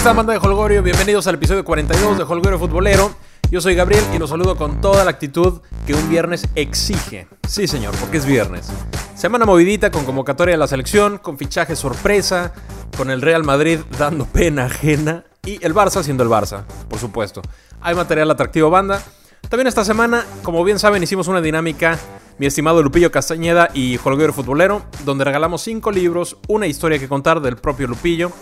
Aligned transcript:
están, 0.00 0.16
banda 0.16 0.32
de 0.32 0.38
Holgorio? 0.38 0.82
Bienvenidos 0.82 1.26
al 1.26 1.34
episodio 1.34 1.62
42 1.62 2.16
de 2.16 2.24
Holgorio 2.24 2.58
Futbolero. 2.58 3.14
Yo 3.50 3.60
soy 3.60 3.74
Gabriel 3.74 4.02
y 4.14 4.18
los 4.18 4.30
saludo 4.30 4.56
con 4.56 4.80
toda 4.80 5.04
la 5.04 5.10
actitud 5.10 5.60
que 5.86 5.92
un 5.92 6.08
viernes 6.08 6.48
exige. 6.54 7.28
Sí, 7.46 7.66
señor, 7.66 7.94
porque 8.00 8.16
es 8.16 8.24
viernes. 8.24 8.70
Semana 9.14 9.44
movidita 9.44 9.90
con 9.90 10.06
convocatoria 10.06 10.54
de 10.54 10.58
la 10.58 10.68
selección, 10.68 11.18
con 11.18 11.36
fichaje 11.36 11.76
sorpresa, 11.76 12.54
con 12.96 13.10
el 13.10 13.20
Real 13.20 13.44
Madrid 13.44 13.80
dando 13.98 14.24
pena 14.24 14.64
ajena 14.64 15.24
y 15.44 15.62
el 15.62 15.74
Barça 15.74 16.02
siendo 16.02 16.22
el 16.22 16.30
Barça, 16.30 16.64
por 16.88 16.98
supuesto. 16.98 17.42
Hay 17.82 17.94
material 17.94 18.30
atractivo, 18.30 18.70
banda. 18.70 19.02
También 19.50 19.66
esta 19.66 19.84
semana, 19.84 20.24
como 20.42 20.64
bien 20.64 20.78
saben, 20.78 21.02
hicimos 21.02 21.28
una 21.28 21.42
dinámica, 21.42 21.98
mi 22.38 22.46
estimado 22.46 22.82
Lupillo 22.82 23.10
Castañeda 23.10 23.68
y 23.74 23.98
Holgorio 24.02 24.32
Futbolero, 24.32 24.80
donde 25.04 25.26
regalamos 25.26 25.60
5 25.60 25.92
libros, 25.92 26.38
una 26.48 26.66
historia 26.66 26.98
que 26.98 27.06
contar 27.06 27.42
del 27.42 27.56
propio 27.56 27.86
Lupillo 27.86 28.32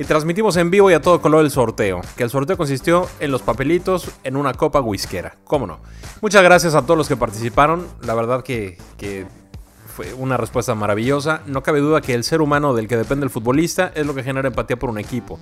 y 0.00 0.04
transmitimos 0.04 0.56
en 0.56 0.70
vivo 0.70 0.90
y 0.90 0.94
a 0.94 1.02
todo 1.02 1.20
color 1.20 1.44
el 1.44 1.50
sorteo, 1.50 2.00
que 2.16 2.22
el 2.22 2.30
sorteo 2.30 2.56
consistió 2.56 3.06
en 3.20 3.30
los 3.30 3.42
papelitos 3.42 4.10
en 4.24 4.34
una 4.34 4.54
copa 4.54 4.80
whiskera, 4.80 5.36
cómo 5.44 5.66
no. 5.66 5.80
Muchas 6.22 6.42
gracias 6.42 6.74
a 6.74 6.80
todos 6.86 6.96
los 6.96 7.06
que 7.06 7.18
participaron, 7.18 7.86
la 8.00 8.14
verdad 8.14 8.42
que, 8.42 8.78
que 8.96 9.26
fue 9.94 10.14
una 10.14 10.38
respuesta 10.38 10.74
maravillosa. 10.74 11.42
No 11.44 11.62
cabe 11.62 11.80
duda 11.80 12.00
que 12.00 12.14
el 12.14 12.24
ser 12.24 12.40
humano 12.40 12.72
del 12.72 12.88
que 12.88 12.96
depende 12.96 13.24
el 13.24 13.30
futbolista 13.30 13.92
es 13.94 14.06
lo 14.06 14.14
que 14.14 14.22
genera 14.22 14.48
empatía 14.48 14.78
por 14.78 14.88
un 14.88 14.96
equipo, 14.96 15.38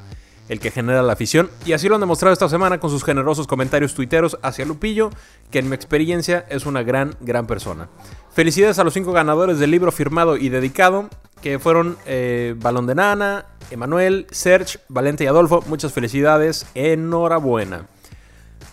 el 0.48 0.58
que 0.58 0.72
genera 0.72 1.02
la 1.02 1.12
afición, 1.12 1.50
y 1.64 1.72
así 1.72 1.88
lo 1.88 1.94
han 1.94 2.00
demostrado 2.00 2.32
esta 2.32 2.48
semana 2.48 2.80
con 2.80 2.90
sus 2.90 3.04
generosos 3.04 3.46
comentarios 3.46 3.94
tuiteros 3.94 4.40
hacia 4.42 4.64
Lupillo, 4.64 5.10
que 5.52 5.60
en 5.60 5.68
mi 5.68 5.76
experiencia 5.76 6.44
es 6.48 6.66
una 6.66 6.82
gran, 6.82 7.14
gran 7.20 7.46
persona. 7.46 7.90
Felicidades 8.32 8.80
a 8.80 8.84
los 8.84 8.94
cinco 8.94 9.12
ganadores 9.12 9.60
del 9.60 9.70
libro 9.70 9.92
firmado 9.92 10.36
y 10.36 10.48
dedicado, 10.48 11.10
que 11.42 11.58
fueron 11.58 11.96
eh, 12.06 12.54
Balón 12.58 12.86
de 12.86 12.94
Nana, 12.94 13.46
Emanuel, 13.70 14.26
Serge, 14.30 14.78
Valente 14.88 15.24
y 15.24 15.26
Adolfo. 15.26 15.62
Muchas 15.66 15.92
felicidades, 15.92 16.66
enhorabuena. 16.74 17.86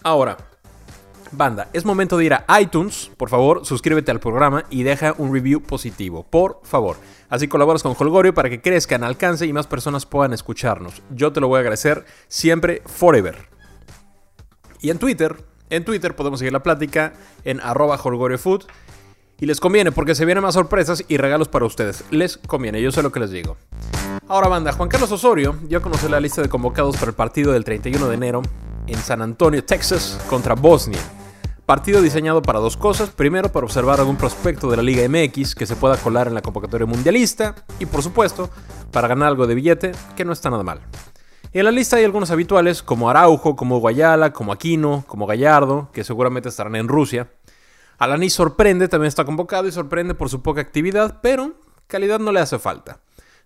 Ahora, 0.04 0.38
banda, 1.32 1.70
es 1.74 1.86
momento 1.86 2.18
de 2.18 2.26
ir 2.26 2.34
a 2.34 2.46
iTunes. 2.60 3.12
Por 3.18 3.30
favor, 3.30 3.66
suscríbete 3.66 4.12
al 4.12 4.20
programa 4.20 4.66
y 4.70 4.84
deja 4.84 5.16
un 5.18 5.34
review 5.34 5.62
positivo. 5.62 6.24
Por 6.24 6.62
favor. 6.64 6.98
Así 7.30 7.48
colaboras 7.48 7.84
con 7.84 7.96
Holgorio 7.98 8.34
para 8.34 8.50
que 8.50 8.62
crezcan, 8.62 9.04
alcance 9.04 9.46
y 9.46 9.54
más 9.54 9.68
personas 9.68 10.06
puedan 10.06 10.34
escucharnos. 10.34 11.02
Yo 11.10 11.34
te 11.34 11.42
lo 11.42 11.48
voy 11.48 11.58
a 11.58 11.60
agradecer 11.62 12.06
siempre, 12.28 12.82
forever. 12.86 13.50
Y 14.80 14.92
en 14.92 15.00
Twitter, 15.00 15.36
en 15.70 15.84
Twitter 15.84 16.16
podemos 16.16 16.40
seguir 16.40 16.54
la 16.54 16.62
plática 16.62 17.14
en 17.44 17.60
arroba 17.60 17.98
holgoriofood. 17.98 18.64
Y 19.40 19.46
les 19.46 19.60
conviene 19.60 19.92
porque 19.92 20.16
se 20.16 20.26
vienen 20.26 20.44
más 20.44 20.54
sorpresas 20.54 21.04
y 21.08 21.18
regalos 21.18 21.50
para 21.50 21.66
ustedes. 21.66 22.06
Les 22.10 22.38
conviene, 22.38 22.82
yo 22.82 22.92
sé 22.92 23.04
lo 23.04 23.12
que 23.12 23.20
les 23.20 23.32
digo. 23.32 23.58
Ahora 24.28 24.48
banda, 24.48 24.72
Juan 24.72 24.90
Carlos 24.90 25.12
Osorio 25.12 25.58
dio 25.64 25.80
a 25.80 25.82
conocer 25.82 26.10
la 26.10 26.20
lista 26.20 26.42
de 26.42 26.50
convocados 26.50 26.96
para 26.96 27.10
el 27.10 27.16
partido 27.16 27.52
del 27.52 27.64
31 27.64 28.08
de 28.08 28.16
enero 28.16 28.42
en 28.88 28.98
San 28.98 29.22
Antonio, 29.22 29.64
Texas, 29.64 30.20
contra 30.30 30.56
Bosnia. 30.56 31.00
Partido 31.66 32.02
diseñado 32.02 32.42
para 32.42 32.60
dos 32.60 32.78
cosas. 32.78 33.10
Primero, 33.10 33.52
para 33.52 33.66
observar 33.66 34.00
algún 34.00 34.18
prospecto 34.18 34.70
de 34.70 34.78
la 34.78 34.84
Liga 34.84 35.08
MX 35.10 35.56
que 35.56 35.66
se 35.66 35.76
pueda 35.76 35.98
colar 35.98 36.28
en 36.28 36.36
la 36.36 36.42
convocatoria 36.42 36.86
mundialista. 36.86 37.56
Y 37.80 37.88
por 37.88 38.04
supuesto, 38.04 38.50
para 38.92 39.08
ganar 39.08 39.30
algo 39.30 39.48
de 39.48 39.56
billete, 39.56 39.92
que 40.16 40.26
no 40.26 40.32
está 40.32 40.50
nada 40.50 40.64
mal. 40.64 40.82
En 41.52 41.66
la 41.66 41.72
lista 41.72 41.96
hay 41.96 42.04
algunos 42.04 42.32
habituales 42.32 42.84
como 42.84 43.10
Araujo, 43.10 43.56
como 43.56 43.80
Guayala, 43.80 44.32
como 44.32 44.52
Aquino, 44.52 45.04
como 45.08 45.26
Gallardo, 45.26 45.90
que 45.92 46.04
seguramente 46.04 46.50
estarán 46.50 46.76
en 46.76 46.88
Rusia. 46.88 47.30
Alaní 47.98 48.30
sorprende, 48.30 48.88
también 48.88 49.08
está 49.08 49.26
convocado 49.26 49.68
y 49.68 49.72
sorprende 49.72 50.16
por 50.16 50.30
su 50.30 50.42
poca 50.42 50.62
actividad, 50.62 51.20
pero 51.22 51.54
calidad 51.88 52.20
no 52.20 52.32
le 52.32 52.40
hace 52.40 52.60
falta. 52.60 53.00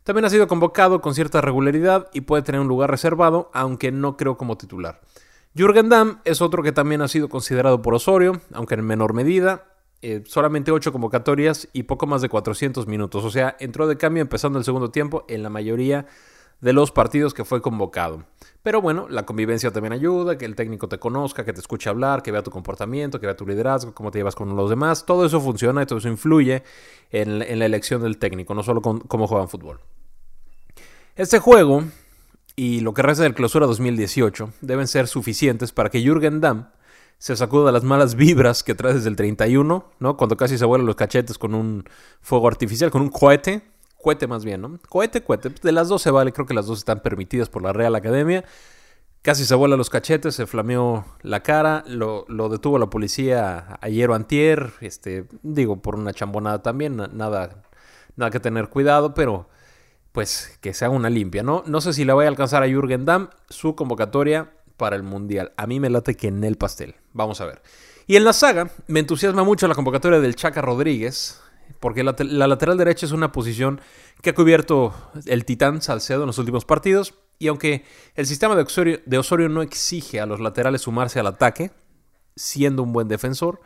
También 0.03 0.25
ha 0.25 0.29
sido 0.29 0.47
convocado 0.47 1.01
con 1.01 1.13
cierta 1.13 1.41
regularidad 1.41 2.07
y 2.13 2.21
puede 2.21 2.41
tener 2.41 2.61
un 2.61 2.67
lugar 2.67 2.89
reservado, 2.89 3.51
aunque 3.53 3.91
no 3.91 4.17
creo 4.17 4.37
como 4.37 4.57
titular. 4.57 5.01
Jürgen 5.55 5.89
Damm 5.89 6.19
es 6.25 6.41
otro 6.41 6.63
que 6.63 6.71
también 6.71 7.01
ha 7.01 7.07
sido 7.07 7.29
considerado 7.29 7.81
por 7.81 7.93
Osorio, 7.93 8.41
aunque 8.53 8.75
en 8.75 8.85
menor 8.85 9.13
medida. 9.13 9.65
Eh, 10.01 10.23
solamente 10.25 10.71
8 10.71 10.93
convocatorias 10.93 11.67
y 11.73 11.83
poco 11.83 12.07
más 12.07 12.21
de 12.21 12.29
400 12.29 12.87
minutos. 12.87 13.25
O 13.25 13.31
sea, 13.31 13.57
entró 13.59 13.85
de 13.85 13.97
cambio 13.97 14.21
empezando 14.21 14.57
el 14.57 14.65
segundo 14.65 14.91
tiempo 14.91 15.25
en 15.27 15.43
la 15.43 15.49
mayoría 15.49 16.07
de 16.61 16.73
los 16.73 16.91
partidos 16.91 17.33
que 17.33 17.45
fue 17.45 17.61
convocado. 17.61 18.25
Pero 18.61 18.81
bueno, 18.81 19.07
la 19.09 19.25
convivencia 19.25 19.71
también 19.71 19.93
ayuda, 19.93 20.37
que 20.37 20.45
el 20.45 20.55
técnico 20.55 20.89
te 20.89 20.99
conozca, 20.99 21.45
que 21.45 21.53
te 21.53 21.61
escuche 21.61 21.89
hablar, 21.89 22.21
que 22.21 22.31
vea 22.31 22.43
tu 22.43 22.51
comportamiento, 22.51 23.19
que 23.19 23.25
vea 23.25 23.35
tu 23.35 23.47
liderazgo, 23.47 23.93
cómo 23.93 24.11
te 24.11 24.19
llevas 24.19 24.35
con 24.35 24.53
los 24.55 24.69
demás. 24.69 25.05
Todo 25.05 25.25
eso 25.25 25.39
funciona 25.39 25.81
y 25.81 25.85
todo 25.85 25.99
eso 25.99 26.09
influye 26.09 26.63
en, 27.11 27.39
la 27.39 27.65
elección 27.65 28.01
del 28.01 28.17
técnico, 28.17 28.53
no 28.53 28.63
solo 28.63 28.81
con 28.81 28.99
cómo 28.99 29.27
juegan 29.27 29.47
fútbol. 29.47 29.79
Este 31.15 31.39
juego 31.39 31.83
y 32.55 32.81
lo 32.81 32.93
que 32.93 33.01
resta 33.01 33.23
del 33.23 33.33
clausura 33.33 33.65
2018 33.65 34.51
deben 34.61 34.87
ser 34.87 35.07
suficientes 35.07 35.71
para 35.71 35.89
que 35.89 36.01
Jürgen 36.01 36.41
Damm 36.41 36.67
se 37.17 37.35
sacuda 37.35 37.71
las 37.71 37.83
malas 37.83 38.15
vibras 38.15 38.63
que 38.63 38.75
trae 38.75 38.93
desde 38.93 39.09
el 39.09 39.15
31, 39.15 39.85
¿no? 39.99 40.17
Cuando 40.17 40.35
casi 40.37 40.57
se 40.57 40.65
vuelan 40.65 40.87
los 40.87 40.95
cachetes 40.95 41.37
con 41.37 41.53
un 41.53 41.83
fuego 42.21 42.47
artificial, 42.47 42.91
con 42.91 43.01
un 43.01 43.09
cohete, 43.09 43.61
cohete 44.01 44.27
más 44.27 44.45
bien, 44.45 44.61
¿no? 44.61 44.79
Cohete, 44.89 45.23
cohete. 45.23 45.49
De 45.61 45.71
las 45.71 45.87
dos 45.87 46.01
se 46.01 46.11
vale, 46.11 46.31
creo 46.31 46.45
que 46.45 46.53
las 46.53 46.67
dos 46.67 46.79
están 46.79 47.01
permitidas 47.01 47.49
por 47.49 47.61
la 47.61 47.73
Real 47.73 47.95
Academia. 47.95 48.43
Casi 49.21 49.45
se 49.45 49.53
vuela 49.55 49.75
los 49.75 49.89
cachetes, 49.89 50.35
se 50.35 50.47
flameó 50.47 51.05
la 51.21 51.43
cara, 51.43 51.83
lo, 51.87 52.25
detuvo 52.49 52.79
la 52.79 52.89
policía 52.89 53.77
ayer 53.81 54.09
o 54.09 54.15
antier, 54.15 54.71
este, 54.79 55.25
digo, 55.43 55.81
por 55.81 55.95
una 55.95 56.13
chambonada 56.13 56.61
también, 56.61 56.95
nada, 56.95 57.63
nada 58.15 58.31
que 58.31 58.39
tener 58.39 58.69
cuidado, 58.69 59.13
pero 59.13 59.49
pues 60.13 60.57
que 60.61 60.73
se 60.73 60.85
haga 60.85 60.93
una 60.93 61.09
limpia, 61.09 61.43
¿no? 61.43 61.63
No 61.67 61.81
sé 61.81 61.91
si 61.91 62.05
la 62.05 62.13
voy 62.13 62.25
a 62.25 62.29
alcanzar 62.29 62.63
a 62.63 62.67
Jürgen 62.67 63.03
Damm, 63.03 63.29
su 63.49 63.75
convocatoria 63.75 64.51
para 64.77 64.95
el 64.95 65.03
Mundial. 65.03 65.51
A 65.57 65.67
mí 65.67 65.81
me 65.81 65.89
late 65.89 66.15
que 66.15 66.29
en 66.29 66.43
el 66.45 66.55
pastel. 66.55 66.95
Vamos 67.11 67.41
a 67.41 67.45
ver. 67.45 67.61
Y 68.07 68.15
en 68.15 68.23
la 68.23 68.33
saga, 68.33 68.71
me 68.87 69.01
entusiasma 69.01 69.43
mucho 69.43 69.67
la 69.67 69.75
convocatoria 69.75 70.19
del 70.19 70.35
Chaca 70.35 70.61
Rodríguez, 70.61 71.41
porque 71.79 72.03
la, 72.03 72.13
lateral 72.47 72.77
derecha 72.77 73.05
es 73.05 73.11
una 73.11 73.31
posición 73.31 73.81
que 74.21 74.31
ha 74.31 74.35
cubierto 74.35 74.93
el 75.25 75.45
titán 75.45 75.81
Salcedo 75.81 76.21
en 76.21 76.27
los 76.27 76.37
últimos 76.37 76.65
partidos, 76.65 77.13
y 77.37 77.47
aunque 77.47 77.85
el 78.15 78.25
sistema 78.25 78.55
de 78.55 78.63
Osorio, 78.63 78.99
de 79.05 79.17
Osorio 79.17 79.49
no 79.49 79.61
exige 79.61 80.19
a 80.19 80.25
los 80.25 80.39
laterales 80.39 80.81
sumarse 80.81 81.19
al 81.19 81.27
ataque, 81.27 81.71
siendo 82.35 82.83
un 82.83 82.91
buen 82.91 83.07
defensor, 83.07 83.61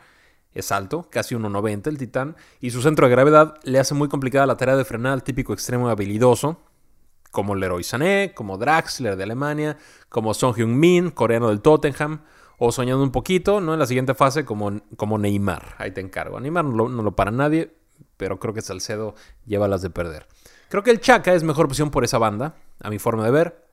es 0.52 0.70
alto, 0.70 1.08
casi 1.10 1.34
1,90 1.34 1.88
el 1.88 1.98
titán, 1.98 2.36
y 2.60 2.70
su 2.70 2.82
centro 2.82 3.06
de 3.06 3.12
gravedad 3.12 3.58
le 3.64 3.80
hace 3.80 3.94
muy 3.94 4.08
complicada 4.08 4.46
la 4.46 4.56
tarea 4.56 4.76
de 4.76 4.84
frenar 4.84 5.12
al 5.12 5.24
típico 5.24 5.52
extremo 5.52 5.88
habilidoso, 5.88 6.60
como 7.32 7.56
Leroy 7.56 7.82
Sané, 7.82 8.32
como 8.32 8.58
Draxler 8.58 9.16
de 9.16 9.24
Alemania, 9.24 9.76
como 10.08 10.34
Son 10.34 10.54
Heung-min, 10.54 11.10
coreano 11.10 11.48
del 11.48 11.60
Tottenham, 11.60 12.20
o 12.58 12.70
soñando 12.70 13.02
un 13.02 13.10
poquito, 13.10 13.60
¿no? 13.60 13.72
En 13.72 13.80
la 13.80 13.86
siguiente 13.86 14.14
fase 14.14 14.44
como, 14.44 14.80
como 14.96 15.18
Neymar, 15.18 15.74
ahí 15.78 15.90
te 15.90 16.00
encargo. 16.00 16.38
Neymar 16.38 16.64
no 16.64 16.88
lo 16.88 17.16
para 17.16 17.32
nadie, 17.32 17.74
pero 18.16 18.38
creo 18.38 18.54
que 18.54 18.62
Salcedo 18.62 19.14
lleva 19.46 19.68
las 19.68 19.82
de 19.82 19.90
perder. 19.90 20.26
Creo 20.68 20.82
que 20.82 20.90
el 20.90 21.00
Chaca 21.00 21.34
es 21.34 21.42
mejor 21.42 21.66
opción 21.66 21.90
por 21.90 22.04
esa 22.04 22.18
banda, 22.18 22.56
a 22.80 22.90
mi 22.90 22.98
forma 22.98 23.24
de 23.24 23.30
ver. 23.30 23.64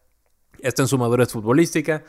Está 0.59 0.84
en 0.84 0.88
su 0.88 0.97
madurez 0.97 1.31
futbolística, 1.31 2.03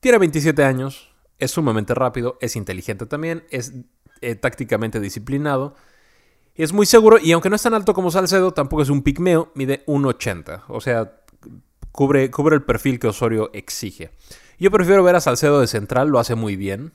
tiene 0.00 0.18
27 0.18 0.64
años, 0.64 1.14
es 1.38 1.50
sumamente 1.52 1.94
rápido, 1.94 2.38
es 2.40 2.56
inteligente 2.56 3.06
también, 3.06 3.44
es 3.50 3.72
eh, 4.20 4.34
tácticamente 4.34 5.00
disciplinado. 5.00 5.74
Es 6.54 6.72
muy 6.72 6.86
seguro 6.86 7.18
y 7.18 7.32
aunque 7.32 7.50
no 7.50 7.56
es 7.56 7.62
tan 7.62 7.74
alto 7.74 7.94
como 7.94 8.10
Salcedo, 8.10 8.52
tampoco 8.52 8.82
es 8.82 8.90
un 8.90 9.02
pigmeo, 9.02 9.50
mide 9.54 9.84
1,80. 9.86 10.62
O 10.68 10.80
sea, 10.80 11.20
cubre, 11.92 12.30
cubre 12.30 12.56
el 12.56 12.62
perfil 12.62 12.98
que 12.98 13.08
Osorio 13.08 13.50
exige. 13.52 14.10
Yo 14.58 14.70
prefiero 14.70 15.02
ver 15.02 15.16
a 15.16 15.20
Salcedo 15.20 15.60
de 15.60 15.66
central, 15.66 16.08
lo 16.08 16.18
hace 16.18 16.34
muy 16.34 16.56
bien. 16.56 16.92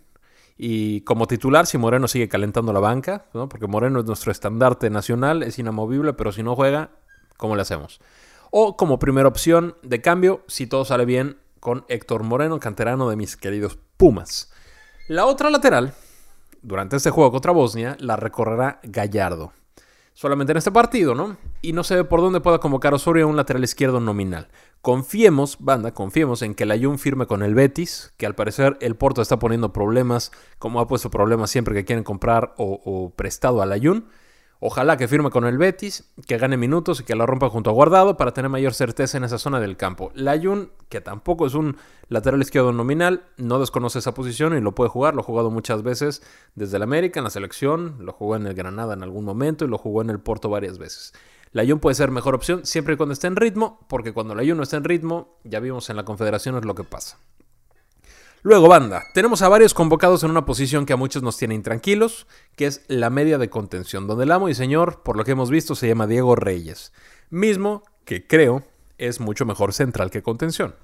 Y 0.57 1.01
como 1.01 1.27
titular, 1.27 1.67
si 1.67 1.77
Moreno 1.77 2.07
sigue 2.07 2.27
calentando 2.27 2.73
la 2.73 2.79
banca, 2.79 3.25
porque 3.31 3.67
Moreno 3.67 3.99
es 3.99 4.05
nuestro 4.05 4.31
estandarte 4.31 4.89
nacional, 4.89 5.43
es 5.43 5.59
inamovible, 5.59 6.13
pero 6.13 6.31
si 6.31 6.41
no 6.41 6.55
juega, 6.55 6.89
¿cómo 7.37 7.55
le 7.55 7.61
hacemos? 7.61 7.99
O 8.49 8.75
como 8.75 8.97
primera 8.97 9.27
opción 9.27 9.75
de 9.83 10.01
cambio, 10.01 10.43
si 10.47 10.65
todo 10.65 10.83
sale 10.83 11.05
bien, 11.05 11.37
con 11.59 11.85
Héctor 11.89 12.23
Moreno, 12.23 12.59
canterano 12.59 13.09
de 13.09 13.15
mis 13.15 13.37
queridos 13.37 13.77
Pumas. 13.97 14.51
La 15.07 15.25
otra 15.25 15.49
lateral, 15.49 15.93
durante 16.61 16.95
este 16.95 17.11
juego 17.11 17.31
contra 17.31 17.51
Bosnia, 17.51 17.95
la 17.99 18.15
recorrerá 18.15 18.79
Gallardo. 18.83 19.53
Solamente 20.13 20.51
en 20.51 20.57
este 20.57 20.71
partido, 20.71 21.13
¿no? 21.13 21.37
Y 21.61 21.73
no 21.73 21.83
se 21.83 21.95
ve 21.95 22.03
por 22.03 22.21
dónde 22.21 22.41
pueda 22.41 22.59
convocar 22.59 22.93
Osorio 22.93 23.25
a 23.25 23.27
un 23.27 23.35
lateral 23.35 23.63
izquierdo 23.63 23.99
nominal. 23.99 24.47
Confiemos, 24.87 25.57
banda, 25.59 25.93
confiemos 25.93 26.41
en 26.41 26.55
que 26.55 26.63
el 26.63 26.71
Ayun 26.71 26.97
firme 26.97 27.27
con 27.27 27.43
el 27.43 27.55
Betis, 27.55 28.13
que 28.15 28.25
al 28.25 28.35
parecer 28.35 28.77
el 28.79 28.95
Porto 28.95 29.21
está 29.21 29.37
poniendo 29.37 29.73
problemas, 29.73 30.31
como 30.59 30.79
ha 30.79 30.87
puesto 30.87 31.11
problemas 31.11 31.51
siempre 31.51 31.75
que 31.75 31.83
quieren 31.83 32.05
comprar 32.05 32.53
o, 32.55 33.11
prestado 33.13 33.61
al 33.61 33.73
Ayun. 33.73 34.05
Ojalá 34.61 34.95
que 34.95 35.09
firme 35.09 35.29
con 35.29 35.43
el 35.43 35.57
Betis, 35.57 36.09
que 36.25 36.37
gane 36.37 36.55
minutos 36.55 37.01
y 37.01 37.03
que 37.03 37.17
la 37.17 37.25
rompa 37.25 37.49
junto 37.49 37.69
a 37.69 37.73
Guardado 37.73 38.15
para 38.15 38.33
tener 38.33 38.49
mayor 38.49 38.73
certeza 38.73 39.17
en 39.17 39.25
esa 39.25 39.37
zona 39.37 39.59
del 39.59 39.75
campo. 39.75 40.09
Layun, 40.15 40.71
que 40.87 41.01
tampoco 41.01 41.45
es 41.45 41.53
un 41.53 41.75
lateral 42.07 42.41
izquierdo 42.41 42.71
nominal, 42.71 43.25
no 43.35 43.59
desconoce 43.59 43.99
esa 43.99 44.13
posición 44.13 44.55
y 44.55 44.61
lo 44.61 44.73
puede 44.73 44.89
jugar. 44.89 45.15
Lo 45.15 45.19
ha 45.19 45.25
jugado 45.25 45.51
muchas 45.51 45.83
veces 45.83 46.23
desde 46.55 46.77
el 46.77 46.83
América, 46.83 47.19
en 47.19 47.25
la 47.25 47.29
selección, 47.29 47.97
lo 47.99 48.13
jugó 48.13 48.37
en 48.37 48.47
el 48.47 48.53
Granada 48.53 48.93
en 48.93 49.03
algún 49.03 49.25
momento 49.25 49.65
y 49.65 49.67
lo 49.67 49.77
jugó 49.77 50.01
en 50.01 50.11
el 50.11 50.21
Porto 50.21 50.47
varias 50.47 50.77
veces. 50.77 51.11
Layun 51.51 51.79
puede 51.79 51.95
ser 51.95 52.11
mejor 52.11 52.35
opción 52.35 52.65
siempre 52.65 52.93
y 52.93 52.97
cuando 52.97 53.13
esté 53.13 53.27
en 53.27 53.35
ritmo, 53.35 53.85
porque 53.89 54.13
cuando 54.13 54.35
Layun 54.35 54.57
no 54.57 54.63
está 54.63 54.77
en 54.77 54.83
ritmo, 54.83 55.39
ya 55.43 55.59
vimos 55.59 55.89
en 55.89 55.95
la 55.95 56.05
Confederación 56.05 56.57
es 56.57 56.65
lo 56.65 56.75
que 56.75 56.83
pasa. 56.83 57.17
Luego, 58.43 58.67
banda, 58.67 59.03
tenemos 59.13 59.41
a 59.41 59.49
varios 59.49 59.73
convocados 59.73 60.23
en 60.23 60.29
una 60.29 60.45
posición 60.45 60.85
que 60.85 60.93
a 60.93 60.97
muchos 60.97 61.23
nos 61.23 61.37
tiene 61.37 61.55
intranquilos, 61.55 62.27
que 62.55 62.67
es 62.67 62.85
la 62.87 63.09
media 63.09 63.37
de 63.37 63.49
contención, 63.49 64.07
donde 64.07 64.25
el 64.25 64.31
amo 64.31 64.47
y 64.47 64.53
señor, 64.53 65.01
por 65.03 65.17
lo 65.17 65.25
que 65.25 65.31
hemos 65.31 65.49
visto, 65.49 65.75
se 65.75 65.87
llama 65.87 66.07
Diego 66.07 66.35
Reyes, 66.35 66.93
mismo 67.29 67.83
que 68.05 68.25
creo 68.25 68.63
es 68.97 69.19
mucho 69.19 69.45
mejor 69.45 69.73
central 69.73 70.11
que 70.11 70.21
contención. 70.21 70.75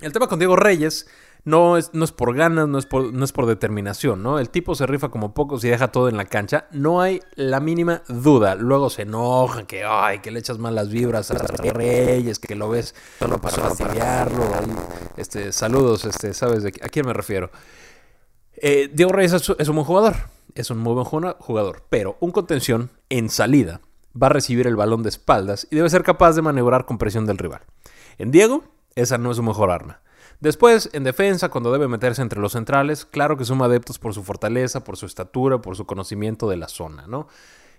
El 0.00 0.12
tema 0.12 0.28
con 0.28 0.38
Diego 0.38 0.56
Reyes 0.56 1.06
no 1.44 1.76
es, 1.76 1.90
no 1.94 2.04
es 2.04 2.12
por 2.12 2.34
ganas, 2.34 2.68
no 2.68 2.78
es 2.78 2.86
por, 2.86 3.12
no 3.12 3.24
es 3.24 3.32
por 3.32 3.46
determinación, 3.46 4.22
¿no? 4.22 4.38
El 4.38 4.50
tipo 4.50 4.74
se 4.74 4.86
rifa 4.86 5.10
como 5.10 5.34
pocos 5.34 5.64
y 5.64 5.68
deja 5.68 5.88
todo 5.88 6.08
en 6.08 6.16
la 6.16 6.24
cancha. 6.24 6.66
No 6.70 7.00
hay 7.00 7.20
la 7.34 7.60
mínima 7.60 8.02
duda. 8.08 8.54
Luego 8.54 8.90
se 8.90 9.02
enoja 9.02 9.66
que, 9.66 9.84
ay, 9.84 10.20
que 10.20 10.30
le 10.30 10.40
echas 10.40 10.58
malas 10.58 10.90
vibras 10.90 11.30
a 11.30 11.38
Reyes, 11.38 12.38
que 12.38 12.54
lo 12.54 12.68
ves 12.68 12.94
solo 13.18 13.40
para 13.40 13.56
fastidiarlo. 13.56 14.44
Este, 15.16 15.52
saludos, 15.52 16.04
este, 16.04 16.34
¿sabes 16.34 16.64
a 16.64 16.88
quién 16.88 17.06
me 17.06 17.12
refiero? 17.12 17.50
Eh, 18.56 18.90
Diego 18.92 19.12
Reyes 19.12 19.32
es, 19.32 19.52
es 19.58 19.68
un 19.68 19.76
buen 19.76 19.86
jugador. 19.86 20.16
Es 20.54 20.70
un 20.70 20.78
muy 20.78 20.94
buen 20.94 21.04
jugador. 21.04 21.84
Pero 21.88 22.16
un 22.20 22.32
contención 22.32 22.90
en 23.08 23.28
salida 23.28 23.80
va 24.20 24.26
a 24.26 24.30
recibir 24.30 24.66
el 24.66 24.76
balón 24.76 25.02
de 25.02 25.08
espaldas 25.08 25.66
y 25.70 25.76
debe 25.76 25.88
ser 25.88 26.02
capaz 26.02 26.32
de 26.32 26.42
maniobrar 26.42 26.84
con 26.84 26.98
presión 26.98 27.26
del 27.26 27.38
rival. 27.38 27.62
En 28.18 28.30
Diego, 28.30 28.64
esa 29.00 29.18
no 29.18 29.30
es 29.30 29.36
su 29.36 29.42
mejor 29.42 29.70
arma. 29.70 30.00
Después, 30.40 30.88
en 30.92 31.04
defensa, 31.04 31.50
cuando 31.50 31.70
debe 31.70 31.86
meterse 31.86 32.22
entre 32.22 32.40
los 32.40 32.52
centrales, 32.52 33.04
claro 33.04 33.36
que 33.36 33.44
suma 33.44 33.66
adeptos 33.66 33.98
por 33.98 34.14
su 34.14 34.22
fortaleza, 34.22 34.84
por 34.84 34.96
su 34.96 35.04
estatura, 35.04 35.60
por 35.60 35.76
su 35.76 35.84
conocimiento 35.84 36.48
de 36.48 36.56
la 36.56 36.68
zona, 36.68 37.06
¿no? 37.06 37.28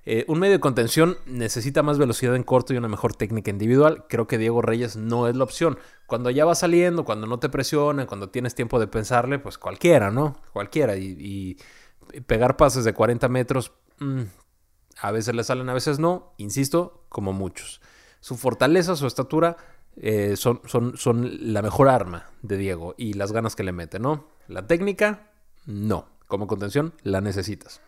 Eh, 0.04 0.26
un 0.28 0.40
medio 0.40 0.54
de 0.54 0.60
contención 0.60 1.18
necesita 1.28 1.84
más 1.84 2.00
velocidad 2.00 2.36
en 2.36 2.44
corto 2.44 2.74
y 2.74 2.78
una 2.78 2.88
mejor 2.88 3.14
técnica 3.16 3.52
individual. 3.52 4.06
Creo 4.10 4.28
que 4.28 4.40
Diego 4.40 4.62
Reyes 4.62 4.96
no 4.96 5.28
es 5.28 5.36
la 5.36 5.44
opción. 5.44 5.78
Cuando 6.08 6.32
ya 6.32 6.46
va 6.46 6.56
saliendo, 6.56 7.06
cuando 7.06 7.28
no 7.28 7.40
te 7.40 7.50
presiona, 7.50 8.08
cuando 8.08 8.30
tienes 8.30 8.56
tiempo 8.56 8.80
de 8.80 8.88
pensarle, 8.88 9.38
pues 9.38 9.58
cualquiera, 9.58 10.10
¿no? 10.10 10.38
Cualquiera. 10.54 10.98
Y, 10.98 11.58
pegar 12.26 12.58
pases 12.58 12.84
de 12.84 12.94
40 12.94 13.30
metros, 13.30 13.74
mm, 14.00 14.24
a 15.02 15.12
veces 15.12 15.36
le 15.36 15.44
salen, 15.44 15.70
a 15.70 15.74
veces 15.74 16.00
no. 16.00 16.34
Insisto, 16.38 17.06
como 17.10 17.32
muchos. 17.32 17.80
Su 18.22 18.38
fortaleza, 18.38 18.96
su 18.96 19.06
estatura 19.06 19.58
eh, 19.98 20.36
son, 20.38 20.62
son, 20.66 20.98
son 20.98 21.54
la 21.54 21.62
mejor 21.62 21.90
arma 21.90 22.30
de 22.42 22.58
Diego 22.58 22.96
y 22.98 23.14
las 23.14 23.32
ganas 23.32 23.56
que 23.56 23.64
le 23.64 23.72
mete, 23.72 24.00
¿no? 24.00 24.28
La 24.48 24.68
técnica, 24.68 25.32
no. 25.66 26.08
Como 26.28 26.48
contención, 26.48 26.94
la 27.04 27.20
necesitas. 27.20 27.82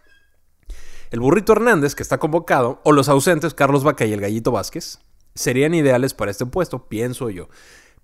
El 1.12 1.20
burrito 1.20 1.54
Hernández, 1.54 1.96
que 1.96 2.04
está 2.04 2.18
convocado, 2.18 2.82
o 2.84 2.92
los 2.92 3.08
ausentes, 3.08 3.54
Carlos 3.54 3.84
Vaca 3.84 4.06
y 4.06 4.14
el 4.14 4.20
Gallito 4.20 4.52
Vázquez, 4.52 5.00
serían 5.36 5.74
ideales 5.74 6.14
para 6.14 6.32
este 6.32 6.46
puesto, 6.46 6.90
pienso 6.90 7.30
yo. 7.30 7.48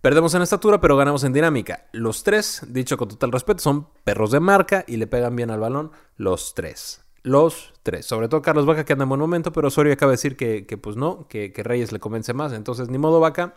Perdemos 0.01 0.33
en 0.35 0.41
estatura, 0.41 0.79
pero 0.79 0.95
ganamos 0.95 1.23
en 1.25 1.33
dinámica. 1.33 1.89
Los 1.91 2.23
tres, 2.23 2.61
dicho 2.69 2.97
con 2.97 3.09
total 3.09 3.33
respeto, 3.33 3.59
son 3.61 3.89
perros 4.05 4.31
de 4.31 4.39
marca 4.39 4.85
y 4.87 4.95
le 4.95 5.07
pegan 5.07 5.35
bien 5.35 5.51
al 5.51 5.59
balón 5.59 5.91
los 6.15 6.53
tres. 6.55 7.01
Los 7.21 7.73
tres. 7.83 8.05
Sobre 8.05 8.29
todo 8.29 8.41
Carlos 8.41 8.65
Vaca 8.65 8.85
que 8.85 8.93
anda 8.93 9.03
en 9.03 9.09
buen 9.09 9.19
momento, 9.19 9.51
pero 9.51 9.67
Osorio 9.67 9.91
acaba 9.91 10.11
de 10.11 10.17
decir 10.17 10.37
que, 10.37 10.63
pues 10.77 10.95
no, 10.95 11.27
que, 11.27 11.51
que 11.51 11.63
Reyes 11.63 11.91
le 11.91 11.99
convence 11.99 12.33
más. 12.33 12.53
Entonces, 12.53 12.87
ni 12.89 12.97
modo 12.97 13.19
Vaca 13.19 13.55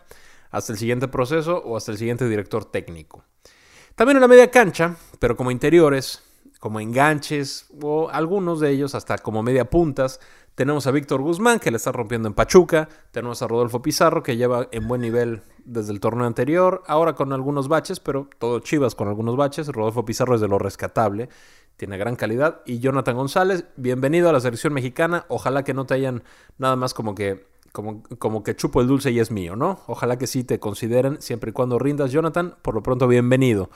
hasta 0.53 0.71
el 0.71 0.79
siguiente 0.79 1.09
proceso 1.09 1.57
o 1.57 1.75
hasta 1.75 1.91
el 1.91 1.97
siguiente 1.97 2.29
director 2.29 2.63
técnico. 2.63 3.25
También 3.95 4.17
en 4.17 4.21
la 4.21 4.27
media 4.27 4.49
cancha, 4.49 4.95
pero 5.19 5.35
como 5.35 5.51
interiores, 5.51 6.23
como 6.59 6.79
enganches 6.79 7.67
o 7.81 8.09
algunos 8.09 8.59
de 8.59 8.69
ellos 8.69 8.95
hasta 8.95 9.17
como 9.17 9.43
media 9.43 9.69
puntas, 9.69 10.19
tenemos 10.55 10.85
a 10.85 10.91
Víctor 10.91 11.21
Guzmán 11.21 11.59
que 11.59 11.71
le 11.71 11.77
está 11.77 11.91
rompiendo 11.91 12.27
en 12.27 12.35
Pachuca, 12.35 12.87
tenemos 13.11 13.41
a 13.41 13.47
Rodolfo 13.47 13.81
Pizarro 13.81 14.21
que 14.21 14.37
lleva 14.37 14.67
en 14.71 14.87
buen 14.87 15.01
nivel 15.01 15.41
desde 15.65 15.91
el 15.91 15.99
torneo 15.99 16.27
anterior, 16.27 16.83
ahora 16.85 17.13
con 17.13 17.33
algunos 17.33 17.67
baches, 17.67 17.99
pero 17.99 18.29
todo 18.37 18.59
Chivas 18.59 18.93
con 18.93 19.07
algunos 19.07 19.35
baches, 19.35 19.67
Rodolfo 19.69 20.05
Pizarro 20.05 20.35
es 20.35 20.41
de 20.41 20.47
lo 20.47 20.59
rescatable, 20.59 21.29
tiene 21.77 21.97
gran 21.97 22.15
calidad. 22.15 22.61
Y 22.67 22.77
Jonathan 22.77 23.15
González, 23.15 23.65
bienvenido 23.75 24.29
a 24.29 24.33
la 24.33 24.39
selección 24.39 24.73
mexicana, 24.73 25.25
ojalá 25.29 25.63
que 25.63 25.73
no 25.73 25.87
te 25.87 25.95
hayan 25.95 26.23
nada 26.59 26.75
más 26.75 26.93
como 26.93 27.15
que 27.15 27.51
como, 27.73 28.43
que 28.43 28.55
chupo 28.55 28.81
el 28.81 28.87
dulce 28.87 29.09
y 29.11 29.19
es 29.19 29.31
mío, 29.31 29.55
¿no? 29.55 29.79
Ojalá 29.87 30.17
que 30.17 30.27
sí 30.27 30.43
te 30.43 30.59
consideren, 30.59 31.19
siempre 31.21 31.49
y 31.49 31.53
cuando 31.53 31.79
rindas, 31.79 32.11
Jonathan. 32.11 32.55
Por 32.61 32.75
lo 32.75 32.83
pronto, 32.83 33.07
bienvenido. 33.07 33.71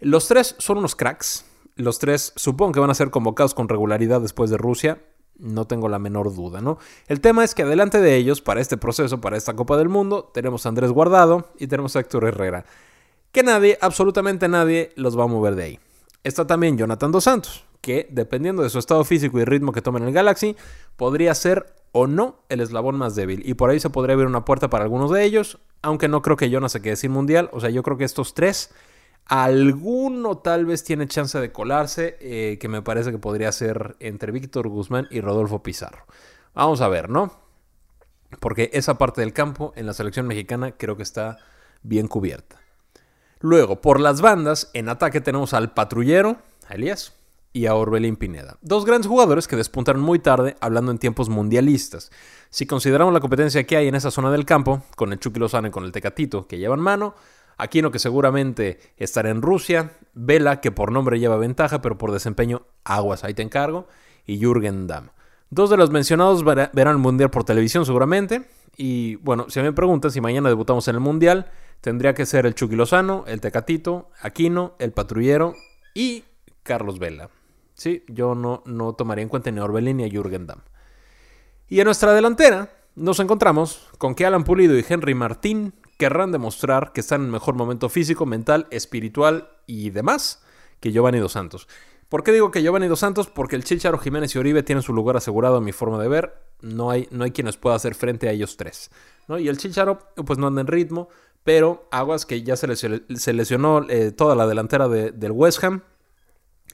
Los 0.00 0.26
tres 0.26 0.56
son 0.58 0.78
unos 0.78 0.96
cracks. 0.96 1.44
Los 1.76 2.00
tres 2.00 2.32
supongo 2.34 2.72
que 2.72 2.80
van 2.80 2.90
a 2.90 2.94
ser 2.94 3.10
convocados 3.10 3.54
con 3.54 3.68
regularidad 3.68 4.20
después 4.20 4.50
de 4.50 4.58
Rusia. 4.58 5.00
No 5.38 5.66
tengo 5.68 5.88
la 5.88 6.00
menor 6.00 6.34
duda, 6.34 6.60
¿no? 6.60 6.78
El 7.06 7.20
tema 7.20 7.44
es 7.44 7.54
que 7.54 7.62
adelante 7.62 8.00
de 8.00 8.16
ellos, 8.16 8.40
para 8.40 8.60
este 8.60 8.76
proceso, 8.76 9.20
para 9.20 9.36
esta 9.36 9.54
Copa 9.54 9.76
del 9.76 9.88
Mundo, 9.88 10.28
tenemos 10.34 10.66
a 10.66 10.70
Andrés 10.70 10.90
Guardado 10.90 11.48
y 11.60 11.68
tenemos 11.68 11.94
a 11.94 12.00
Héctor 12.00 12.24
Herrera. 12.24 12.64
Que 13.30 13.44
nadie, 13.44 13.78
absolutamente 13.80 14.48
nadie, 14.48 14.90
los 14.96 15.16
va 15.16 15.24
a 15.24 15.28
mover 15.28 15.54
de 15.54 15.62
ahí. 15.62 15.80
Está 16.24 16.44
también 16.44 16.76
Jonathan 16.76 17.12
Dos 17.12 17.22
Santos, 17.22 17.64
que 17.80 18.08
dependiendo 18.10 18.64
de 18.64 18.70
su 18.70 18.80
estado 18.80 19.04
físico 19.04 19.38
y 19.38 19.44
ritmo 19.44 19.70
que 19.70 19.80
tome 19.80 20.00
en 20.00 20.08
el 20.08 20.12
Galaxy, 20.12 20.56
podría 20.96 21.32
ser 21.36 21.77
o 21.92 22.06
no 22.06 22.40
el 22.48 22.60
eslabón 22.60 22.96
más 22.96 23.14
débil. 23.14 23.42
Y 23.44 23.54
por 23.54 23.70
ahí 23.70 23.80
se 23.80 23.90
podría 23.90 24.14
abrir 24.14 24.28
una 24.28 24.44
puerta 24.44 24.70
para 24.70 24.84
algunos 24.84 25.10
de 25.10 25.24
ellos, 25.24 25.58
aunque 25.82 26.08
no 26.08 26.22
creo 26.22 26.36
que 26.36 26.50
Jonas 26.50 26.72
se 26.72 26.82
quede 26.82 26.96
sin 26.96 27.12
mundial. 27.12 27.50
O 27.52 27.60
sea, 27.60 27.70
yo 27.70 27.82
creo 27.82 27.96
que 27.96 28.04
estos 28.04 28.34
tres, 28.34 28.72
alguno 29.26 30.38
tal 30.38 30.66
vez 30.66 30.84
tiene 30.84 31.06
chance 31.06 31.38
de 31.38 31.52
colarse, 31.52 32.16
eh, 32.20 32.58
que 32.60 32.68
me 32.68 32.82
parece 32.82 33.10
que 33.10 33.18
podría 33.18 33.52
ser 33.52 33.96
entre 34.00 34.32
Víctor 34.32 34.68
Guzmán 34.68 35.06
y 35.10 35.20
Rodolfo 35.20 35.62
Pizarro. 35.62 36.06
Vamos 36.54 36.80
a 36.80 36.88
ver, 36.88 37.08
¿no? 37.08 37.32
Porque 38.40 38.70
esa 38.72 38.98
parte 38.98 39.20
del 39.20 39.32
campo 39.32 39.72
en 39.76 39.86
la 39.86 39.94
selección 39.94 40.26
mexicana 40.26 40.72
creo 40.72 40.96
que 40.96 41.02
está 41.02 41.38
bien 41.82 42.08
cubierta. 42.08 42.60
Luego, 43.40 43.80
por 43.80 44.00
las 44.00 44.20
bandas, 44.20 44.70
en 44.74 44.88
ataque 44.88 45.20
tenemos 45.20 45.54
al 45.54 45.72
patrullero, 45.72 46.38
a 46.68 46.74
Elías, 46.74 47.14
y 47.52 47.66
a 47.66 47.74
Orbelín 47.74 48.16
Pineda. 48.16 48.58
Dos 48.60 48.84
grandes 48.84 49.08
jugadores 49.08 49.48
que 49.48 49.56
despuntaron 49.56 50.02
muy 50.02 50.18
tarde 50.18 50.56
hablando 50.60 50.90
en 50.92 50.98
tiempos 50.98 51.28
mundialistas. 51.28 52.10
Si 52.50 52.66
consideramos 52.66 53.12
la 53.12 53.20
competencia 53.20 53.64
que 53.64 53.76
hay 53.76 53.88
en 53.88 53.94
esa 53.94 54.10
zona 54.10 54.30
del 54.30 54.44
campo, 54.44 54.82
con 54.96 55.12
el 55.12 55.18
Chucky 55.18 55.40
Lozano 55.40 55.68
y 55.68 55.70
con 55.70 55.84
el 55.84 55.92
Tecatito 55.92 56.46
que 56.46 56.58
llevan 56.58 56.80
mano, 56.80 57.14
Aquino 57.58 57.90
que 57.90 57.98
seguramente 57.98 58.78
estará 58.96 59.30
en 59.30 59.42
Rusia, 59.42 59.90
Vela 60.14 60.60
que 60.60 60.70
por 60.70 60.92
nombre 60.92 61.18
lleva 61.18 61.36
ventaja, 61.36 61.82
pero 61.82 61.98
por 61.98 62.12
desempeño 62.12 62.62
aguas, 62.84 63.24
ahí 63.24 63.34
te 63.34 63.42
encargo, 63.42 63.88
y 64.24 64.38
Jürgen 64.38 64.86
Damm. 64.86 65.10
Dos 65.50 65.68
de 65.68 65.76
los 65.76 65.90
mencionados 65.90 66.44
verán 66.44 66.72
el 66.74 66.98
Mundial 66.98 67.30
por 67.30 67.42
televisión 67.42 67.84
seguramente, 67.84 68.48
y 68.76 69.16
bueno, 69.16 69.46
si 69.48 69.60
me 69.60 69.72
preguntan 69.72 70.12
si 70.12 70.20
mañana 70.20 70.48
debutamos 70.48 70.86
en 70.86 70.94
el 70.94 71.00
Mundial, 71.00 71.50
tendría 71.80 72.14
que 72.14 72.26
ser 72.26 72.46
el 72.46 72.54
Chucky 72.54 72.76
Lozano, 72.76 73.24
el 73.26 73.40
Tecatito, 73.40 74.10
Aquino, 74.22 74.76
el 74.78 74.92
Patrullero 74.92 75.54
y 75.94 76.22
Carlos 76.62 77.00
Vela. 77.00 77.28
Sí, 77.78 78.04
yo 78.08 78.34
no, 78.34 78.62
no 78.66 78.92
tomaría 78.94 79.22
en 79.22 79.28
cuenta 79.28 79.52
ni 79.52 79.60
a 79.60 79.64
Orbelín 79.64 79.98
ni 79.98 80.04
a 80.04 80.10
Jürgen 80.10 80.46
Damm. 80.46 80.62
Y 81.68 81.78
en 81.78 81.84
nuestra 81.84 82.12
delantera 82.12 82.72
nos 82.96 83.20
encontramos 83.20 83.88
con 83.98 84.16
que 84.16 84.26
Alan 84.26 84.42
Pulido 84.42 84.76
y 84.76 84.84
Henry 84.86 85.14
Martín 85.14 85.72
querrán 85.96 86.32
demostrar 86.32 86.92
que 86.92 87.00
están 87.00 87.22
en 87.22 87.30
mejor 87.30 87.54
momento 87.54 87.88
físico, 87.88 88.26
mental, 88.26 88.66
espiritual 88.72 89.50
y 89.66 89.90
demás 89.90 90.42
que 90.80 90.90
Giovanni 90.90 91.18
Dos 91.18 91.32
Santos. 91.32 91.68
¿Por 92.08 92.24
qué 92.24 92.32
digo 92.32 92.50
que 92.50 92.62
Giovanni 92.62 92.88
Dos 92.88 92.98
Santos? 92.98 93.28
Porque 93.28 93.54
el 93.54 93.62
Chicharo 93.62 93.98
Jiménez 93.98 94.34
y 94.34 94.38
Oribe 94.38 94.64
tienen 94.64 94.82
su 94.82 94.92
lugar 94.92 95.16
asegurado 95.16 95.58
a 95.58 95.60
mi 95.60 95.70
forma 95.70 96.02
de 96.02 96.08
ver. 96.08 96.34
No 96.60 96.90
hay, 96.90 97.06
no 97.12 97.22
hay 97.22 97.30
quien 97.30 97.48
pueda 97.60 97.76
hacer 97.76 97.94
frente 97.94 98.28
a 98.28 98.32
ellos 98.32 98.56
tres. 98.56 98.90
¿no? 99.28 99.38
Y 99.38 99.46
el 99.46 99.56
Chicharo 99.56 100.00
pues 100.26 100.36
no 100.36 100.48
anda 100.48 100.62
en 100.62 100.66
ritmo, 100.66 101.10
pero 101.44 101.86
aguas 101.92 102.26
que 102.26 102.42
ya 102.42 102.56
se 102.56 102.66
lesionó, 103.32 103.86
eh, 103.88 104.10
toda 104.10 104.34
la 104.34 104.48
delantera 104.48 104.88
del 104.88 105.30
West 105.30 105.62
Ham. 105.62 105.82